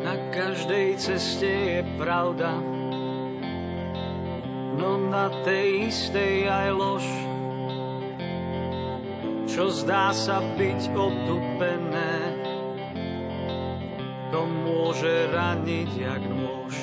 Na 0.00 0.16
každej 0.32 0.96
ceste 0.96 1.46
je 1.46 1.80
pravda, 2.00 2.56
no 4.80 4.96
na 5.12 5.28
tej 5.44 5.92
istej 5.92 6.48
aj 6.48 6.68
lož. 6.72 7.29
Čo 9.50 9.66
zdá 9.66 10.14
sa 10.14 10.38
byť 10.38 10.94
otupené, 10.94 12.14
to 14.30 14.46
môže 14.46 15.26
raniť 15.34 15.90
jak 15.90 16.22
nôž. 16.22 16.74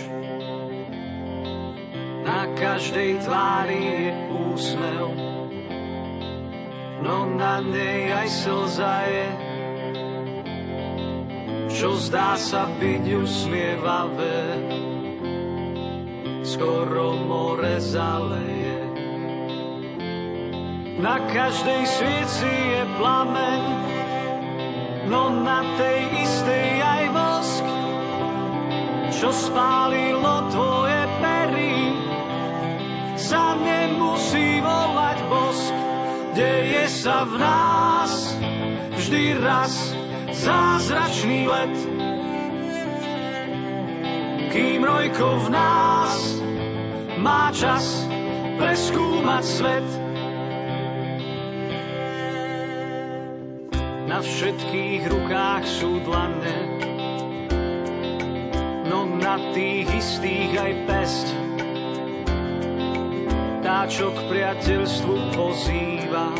Na 2.27 2.43
každej 2.59 3.23
tvári 3.23 3.79
je 3.79 4.11
úsmev, 4.35 5.07
no 7.07 7.23
na 7.39 7.63
nej 7.63 8.11
aj 8.11 8.27
slza 8.27 8.95
je. 9.07 9.27
Čo 11.71 11.95
zdá 12.03 12.35
sa 12.35 12.67
byť 12.67 13.03
usmievavé, 13.15 14.39
skoro 16.43 17.15
more 17.15 17.79
zaleje. 17.79 18.56
Na 20.97 21.21
každej 21.29 21.85
svieci 21.85 22.49
je 22.49 22.81
plameň, 22.97 23.61
no 25.13 25.29
na 25.45 25.61
tej 25.77 26.25
istej 26.25 26.67
aj 26.81 27.03
vosk. 27.13 27.65
čo 29.17 29.29
spálilo 29.29 30.49
tvoje 30.53 31.01
pery. 31.21 31.77
Sa 33.17 33.57
nemusí 33.61 34.61
volať 34.61 35.17
bosk, 35.29 35.73
deje 36.33 36.85
sa 36.89 37.25
v 37.25 37.33
nás 37.45 38.13
vždy 38.97 39.37
raz 39.41 39.73
zázračný 40.33 41.45
let. 41.45 41.77
Kým 44.49 44.81
rojko 44.81 45.45
v 45.45 45.47
nás 45.53 46.41
má 47.21 47.53
čas 47.53 48.05
preskúmať 48.57 49.45
svet. 49.45 49.96
Na 54.17 54.25
všetkých 54.25 55.13
rukách 55.13 55.63
sú 55.69 56.01
dlane, 56.01 56.57
no 58.89 59.05
na 59.05 59.37
tých 59.53 59.85
istých 59.93 60.57
aj 60.57 60.73
pesť. 60.89 61.27
Tá, 63.61 63.85
čo 63.85 64.09
k 64.09 64.19
priateľstvu 64.25 65.37
pozýva, 65.37 66.33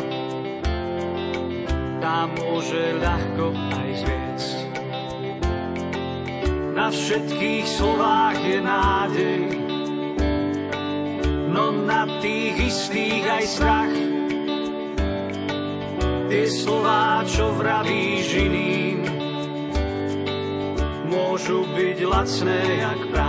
tá 2.02 2.26
môže 2.42 2.98
ľahko 2.98 3.54
aj 3.54 3.88
zviesť. 4.02 4.58
Na 6.74 6.90
všetkých 6.90 7.62
slovách 7.62 8.42
je 8.42 8.58
nádej, 8.58 9.42
no 11.54 11.70
na 11.86 12.10
tých 12.18 12.58
istých 12.58 13.22
aj 13.22 13.44
strach. 13.46 14.17
Tie 16.38 16.54
slová, 16.54 17.26
čo 17.26 17.50
vravíš 17.50 18.30
iným, 18.38 19.02
môžu 21.10 21.66
byť 21.66 21.98
lacné 22.06 22.62
jak 22.78 23.00
prach. 23.10 23.27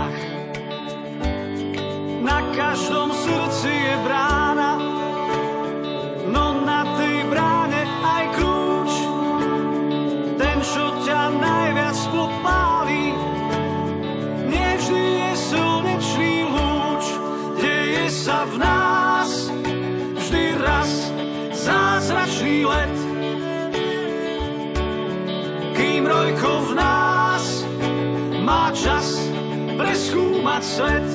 Preskúmať 30.60 30.64
svet. 30.64 31.08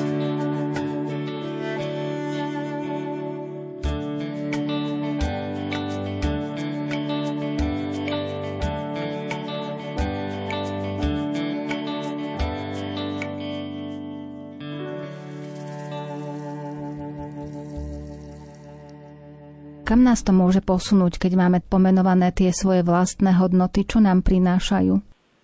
Kam 19.85 20.01
nás 20.01 20.25
to 20.25 20.33
môže 20.33 20.65
posunúť, 20.65 21.21
keď 21.21 21.37
máme 21.37 21.59
pomenované 21.61 22.33
tie 22.33 22.49
svoje 22.49 22.81
vlastné 22.81 23.37
hodnoty, 23.37 23.85
čo 23.85 24.01
nám 24.01 24.25
prinášajú? 24.25 24.97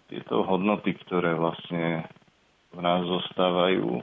Tieto 0.09 0.43
hodnoty, 0.43 0.97
ktoré 0.97 1.37
vlastne 1.37 2.09
nás 2.81 3.05
zostávajú 3.05 4.01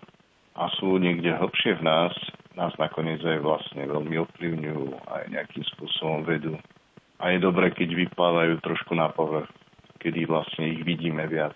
a 0.58 0.70
sú 0.78 0.98
niekde 0.98 1.34
hlbšie 1.34 1.78
v 1.78 1.86
nás, 1.86 2.14
nás 2.58 2.74
nakoniec 2.78 3.22
aj 3.22 3.38
vlastne 3.38 3.86
veľmi 3.86 4.18
ovplyvňujú 4.26 4.86
aj 5.06 5.22
nejakým 5.30 5.64
spôsobom 5.76 6.26
vedú. 6.26 6.58
A 7.22 7.34
je 7.34 7.38
dobré, 7.42 7.70
keď 7.70 7.94
vyplávajú 7.94 8.62
trošku 8.62 8.94
na 8.94 9.10
povrch, 9.10 9.50
kedy 10.02 10.26
vlastne 10.26 10.70
ich 10.70 10.82
vidíme 10.82 11.22
viac. 11.26 11.54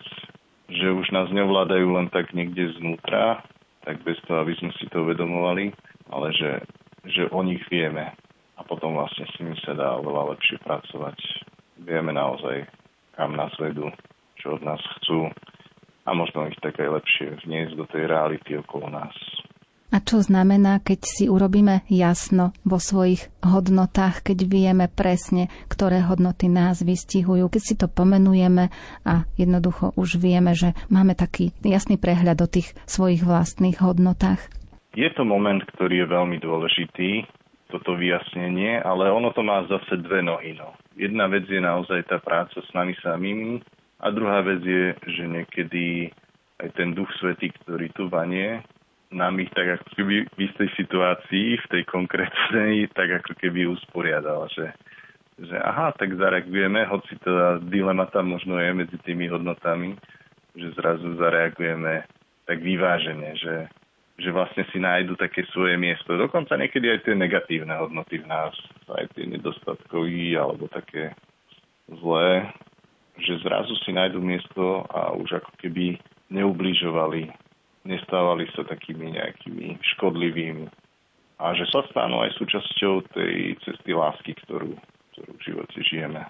Že 0.71 0.95
už 1.03 1.07
nás 1.15 1.31
nevládajú 1.31 1.95
len 1.95 2.11
tak 2.11 2.31
niekde 2.35 2.75
znútra, 2.79 3.43
tak 3.83 4.03
bez 4.07 4.19
toho, 4.27 4.47
aby 4.47 4.55
sme 4.59 4.71
si 4.79 4.87
to 4.91 5.03
uvedomovali, 5.03 5.75
ale 6.11 6.29
že, 6.35 6.63
že 7.07 7.27
o 7.35 7.43
nich 7.43 7.63
vieme 7.67 8.15
a 8.59 8.61
potom 8.63 8.95
vlastne 8.95 9.27
s 9.27 9.35
nimi 9.43 9.59
sa 9.67 9.75
dá 9.75 9.99
oveľa 9.99 10.39
lepšie 10.39 10.63
pracovať. 10.63 11.19
Vieme 11.83 12.15
naozaj, 12.15 12.63
kam 13.19 13.35
nás 13.35 13.51
vedú, 13.59 13.91
čo 14.39 14.55
od 14.55 14.63
nás 14.63 14.79
chcú 14.99 15.27
a 16.07 16.11
možno 16.15 16.51
ich 16.51 16.59
tak 16.59 16.79
aj 16.79 17.03
lepšie 17.03 17.47
vniesť 17.47 17.75
do 17.79 17.87
tej 17.87 18.11
reality 18.11 18.59
okolo 18.59 18.91
nás. 18.91 19.15
A 19.93 20.01
čo 20.01 20.25
znamená, 20.25 20.81
keď 20.81 21.05
si 21.05 21.25
urobíme 21.29 21.85
jasno 21.93 22.57
vo 22.65 22.81
svojich 22.81 23.29
hodnotách, 23.45 24.25
keď 24.25 24.49
vieme 24.49 24.89
presne, 24.89 25.53
ktoré 25.69 26.01
hodnoty 26.01 26.49
nás 26.49 26.81
vystihujú, 26.81 27.53
keď 27.53 27.63
si 27.63 27.75
to 27.77 27.93
pomenujeme 27.93 28.73
a 29.05 29.29
jednoducho 29.37 29.93
už 30.01 30.17
vieme, 30.17 30.57
že 30.57 30.73
máme 30.89 31.13
taký 31.13 31.53
jasný 31.61 32.01
prehľad 32.01 32.41
o 32.41 32.49
tých 32.49 32.73
svojich 32.89 33.21
vlastných 33.21 33.85
hodnotách? 33.85 34.41
Je 34.97 35.13
to 35.13 35.29
moment, 35.29 35.61
ktorý 35.77 36.05
je 36.05 36.07
veľmi 36.09 36.41
dôležitý, 36.41 37.29
toto 37.69 37.93
vyjasnenie, 37.93 38.81
ale 38.81 39.13
ono 39.13 39.29
to 39.37 39.45
má 39.45 39.65
zase 39.69 40.01
dve 40.01 40.25
nohy. 40.25 40.57
No. 40.57 40.73
Jedna 40.97 41.29
vec 41.29 41.45
je 41.49 41.61
naozaj 41.61 42.09
tá 42.09 42.17
práca 42.17 42.65
s 42.65 42.71
nami 42.73 42.97
samými 43.01 43.61
a 44.03 44.11
druhá 44.11 44.43
vec 44.43 44.67
je, 44.67 44.99
že 45.07 45.25
niekedy 45.31 46.11
aj 46.59 46.69
ten 46.75 46.91
duch 46.91 47.11
svetý, 47.23 47.55
ktorý 47.63 47.87
tu 47.95 48.11
vanie, 48.11 48.63
nám 49.15 49.39
ich 49.39 49.53
tak 49.55 49.79
ako 49.79 49.89
keby 49.95 50.27
v 50.27 50.39
istej 50.51 50.69
situácii, 50.75 51.61
v 51.63 51.67
tej 51.71 51.83
konkrétnej, 51.87 52.91
tak 52.97 53.23
ako 53.23 53.39
keby 53.39 53.69
usporiadal, 53.71 54.49
že, 54.51 54.73
že 55.39 55.55
aha, 55.55 55.93
tak 55.95 56.17
zareagujeme, 56.17 56.83
hoci 56.89 57.15
tá 57.21 57.61
dilema 57.63 58.09
tam 58.09 58.35
možno 58.35 58.57
je 58.59 58.73
medzi 58.73 58.99
tými 59.05 59.29
hodnotami, 59.29 59.95
že 60.57 60.73
zrazu 60.75 61.15
zareagujeme 61.21 62.09
tak 62.49 62.59
vyvážene, 62.59 63.37
že, 63.39 63.69
že 64.19 64.29
vlastne 64.33 64.65
si 64.73 64.81
nájdu 64.81 65.15
také 65.15 65.47
svoje 65.53 65.77
miesto. 65.79 66.17
Dokonca 66.17 66.57
niekedy 66.59 66.91
aj 66.91 67.07
tie 67.07 67.15
negatívne 67.15 67.77
hodnoty 67.79 68.19
v 68.19 68.27
nás, 68.27 68.57
aj 68.89 69.13
tie 69.15 69.29
nedostatkový 69.29 70.35
alebo 70.41 70.67
také 70.73 71.15
zlé, 71.87 72.49
že 73.21 73.43
zrazu 73.45 73.77
si 73.85 73.93
nájdu 73.93 74.21
miesto 74.21 74.85
a 74.89 75.13
už 75.13 75.43
ako 75.43 75.53
keby 75.61 76.01
neubližovali 76.33 77.29
nestávali 77.85 78.47
sa 78.55 78.63
takými 78.63 79.19
nejakými 79.19 79.79
škodlivými 79.95 80.67
a 81.43 81.47
že 81.59 81.67
sa 81.75 81.83
stanú 81.91 82.23
aj 82.23 82.39
súčasťou 82.39 83.03
tej 83.11 83.59
cesty 83.67 83.91
lásky, 83.91 84.39
ktorú, 84.47 84.79
ktorú 85.15 85.33
v 85.35 85.43
živote 85.43 85.79
žijeme. 85.83 86.23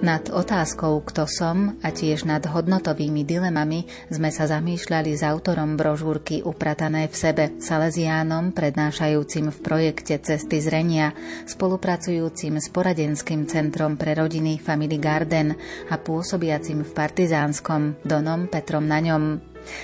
Nad 0.00 0.32
otázkou 0.32 1.04
Kto 1.04 1.28
som 1.28 1.76
a 1.84 1.92
tiež 1.92 2.24
nad 2.24 2.40
hodnotovými 2.40 3.20
dilemami 3.20 3.84
sme 4.08 4.32
sa 4.32 4.48
zamýšľali 4.48 5.12
s 5.12 5.20
autorom 5.20 5.76
brožúrky 5.76 6.40
Upratané 6.40 7.04
v 7.04 7.16
sebe, 7.20 7.44
Salesiánom, 7.60 8.56
prednášajúcim 8.56 9.52
v 9.52 9.58
projekte 9.60 10.16
Cesty 10.16 10.64
zrenia, 10.64 11.12
spolupracujúcim 11.44 12.56
s 12.56 12.72
poradenským 12.72 13.44
centrom 13.44 14.00
pre 14.00 14.16
rodiny 14.16 14.56
Family 14.56 14.96
Garden 14.96 15.52
a 15.92 16.00
pôsobiacim 16.00 16.80
v 16.80 16.90
Partizánskom 16.96 18.00
Donom 18.00 18.48
Petrom 18.48 18.88
na 18.88 19.04
ňom. 19.04 19.36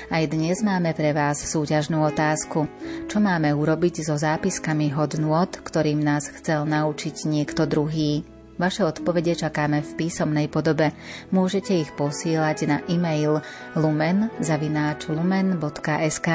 Aj 0.09 0.25
dnes 0.25 0.65
máme 0.65 0.97
pre 0.97 1.13
vás 1.13 1.45
súťažnú 1.45 2.01
otázku. 2.01 2.65
Čo 3.05 3.21
máme 3.21 3.53
urobiť 3.53 4.09
so 4.09 4.17
zápiskami 4.17 4.97
hodnôt, 4.97 5.53
ktorým 5.61 6.01
nás 6.01 6.33
chcel 6.41 6.65
naučiť 6.65 7.29
niekto 7.29 7.69
druhý? 7.69 8.25
Vaše 8.57 8.89
odpovede 8.89 9.37
čakáme 9.37 9.85
v 9.85 10.01
písomnej 10.01 10.49
podobe. 10.49 10.97
Môžete 11.29 11.77
ich 11.77 11.93
posílať 11.93 12.65
na 12.65 12.81
e-mail 12.89 13.45
lumen.lumen.sk 13.77 16.29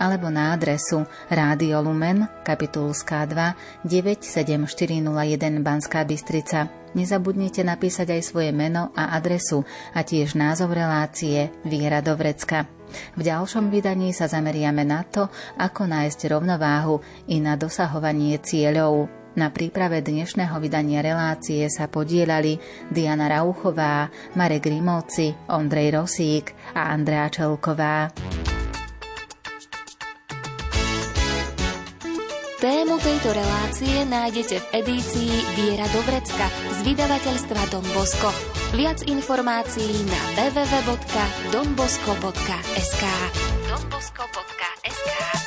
alebo 0.00 0.32
na 0.32 0.56
adresu 0.56 1.04
Rádio 1.28 1.84
Lumen, 1.84 2.24
kapitulská 2.40 3.28
2, 3.28 3.84
97401 3.84 5.60
Banská 5.60 6.08
Bystrica. 6.08 6.72
Nezabudnite 6.96 7.60
napísať 7.60 8.16
aj 8.16 8.22
svoje 8.24 8.56
meno 8.56 8.96
a 8.96 9.12
adresu 9.12 9.60
a 9.92 10.00
tiež 10.00 10.40
názov 10.40 10.72
relácie 10.72 11.52
Viera 11.68 12.00
do. 12.00 12.16
V 12.16 13.20
ďalšom 13.20 13.68
vydaní 13.68 14.16
sa 14.16 14.24
zameriame 14.26 14.88
na 14.88 15.04
to, 15.04 15.28
ako 15.60 15.84
nájsť 15.86 16.32
rovnováhu 16.32 17.04
i 17.28 17.38
na 17.38 17.54
dosahovanie 17.54 18.40
cieľov. 18.40 19.19
Na 19.38 19.54
príprave 19.54 20.02
dnešného 20.02 20.58
vydania 20.58 21.06
relácie 21.06 21.70
sa 21.70 21.86
podielali 21.86 22.58
Diana 22.90 23.30
Rauchová, 23.30 24.10
Marek 24.34 24.66
Grimovci, 24.66 25.30
Ondrej 25.46 25.94
Rosík 25.94 26.50
a 26.74 26.90
Andrea 26.90 27.30
Čelková. 27.30 28.10
Tému 32.60 33.00
tejto 33.00 33.32
relácie 33.32 34.04
nájdete 34.04 34.60
v 34.60 34.84
edícii 34.84 35.32
Viera 35.56 35.88
do 35.96 36.04
vrecka 36.04 36.44
z 36.76 36.92
vydavateľstva 36.92 37.72
Don 37.72 37.88
Bosco. 37.96 38.28
Viac 38.76 39.00
informácií 39.08 40.04
na 40.04 40.20
www.donbosco.sk 40.36 43.04
www.donbosco.sk 43.70 45.39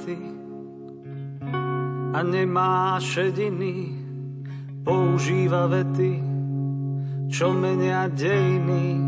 kvety 0.00 0.16
a 2.10 2.22
nemá 2.26 2.98
šediny, 2.98 3.94
používa 4.82 5.70
vety, 5.70 6.18
čo 7.30 7.52
menia 7.54 8.08
dejiny. 8.10 8.98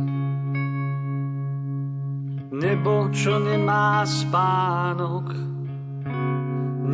Nebo, 2.52 3.10
čo 3.10 3.42
nemá 3.42 4.06
spánok, 4.06 5.34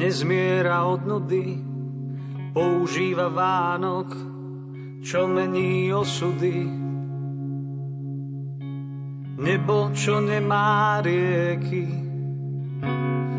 nezmiera 0.00 0.88
od 0.88 1.04
nudy, 1.04 1.60
používa 2.56 3.28
Vánok, 3.28 4.08
čo 5.04 5.28
mení 5.28 5.92
osudy. 5.92 6.64
Nebo, 9.38 9.92
čo 9.92 10.24
nemá 10.24 11.04
rieky 11.04 12.08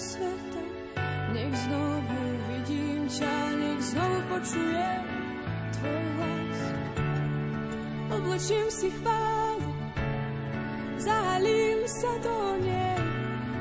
Sveta. 0.00 0.62
Nech 1.36 1.52
znovu 1.68 2.20
vidím 2.48 3.04
ťa, 3.04 3.36
nech 3.60 3.80
znovu 3.84 4.18
počujem 4.32 5.04
tvoj 5.76 6.04
hlas. 6.16 6.60
Oblečím 8.10 8.68
si 8.72 8.88
chválu, 8.90 9.70
zahalím 10.98 11.84
sa 11.86 12.12
do 12.24 12.36
nej, 12.64 13.02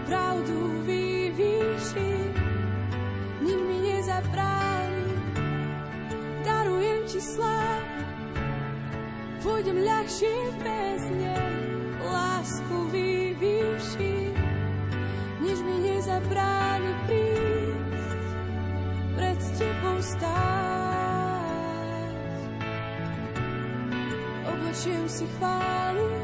pravdu 0.08 0.58
vyvýšim, 0.88 2.34
nik 3.46 3.60
mi 3.60 3.78
nezabráni, 3.94 5.12
darujem 6.48 7.02
ti 7.06 7.20
slávu, 7.22 8.02
pôjdem 9.46 9.86
ľahšie 9.86 10.36
bez 10.66 11.02
nej, 11.14 11.59
stáť. 20.10 20.50
Oblečiem 24.50 25.06
si 25.06 25.26
chválu 25.38 26.19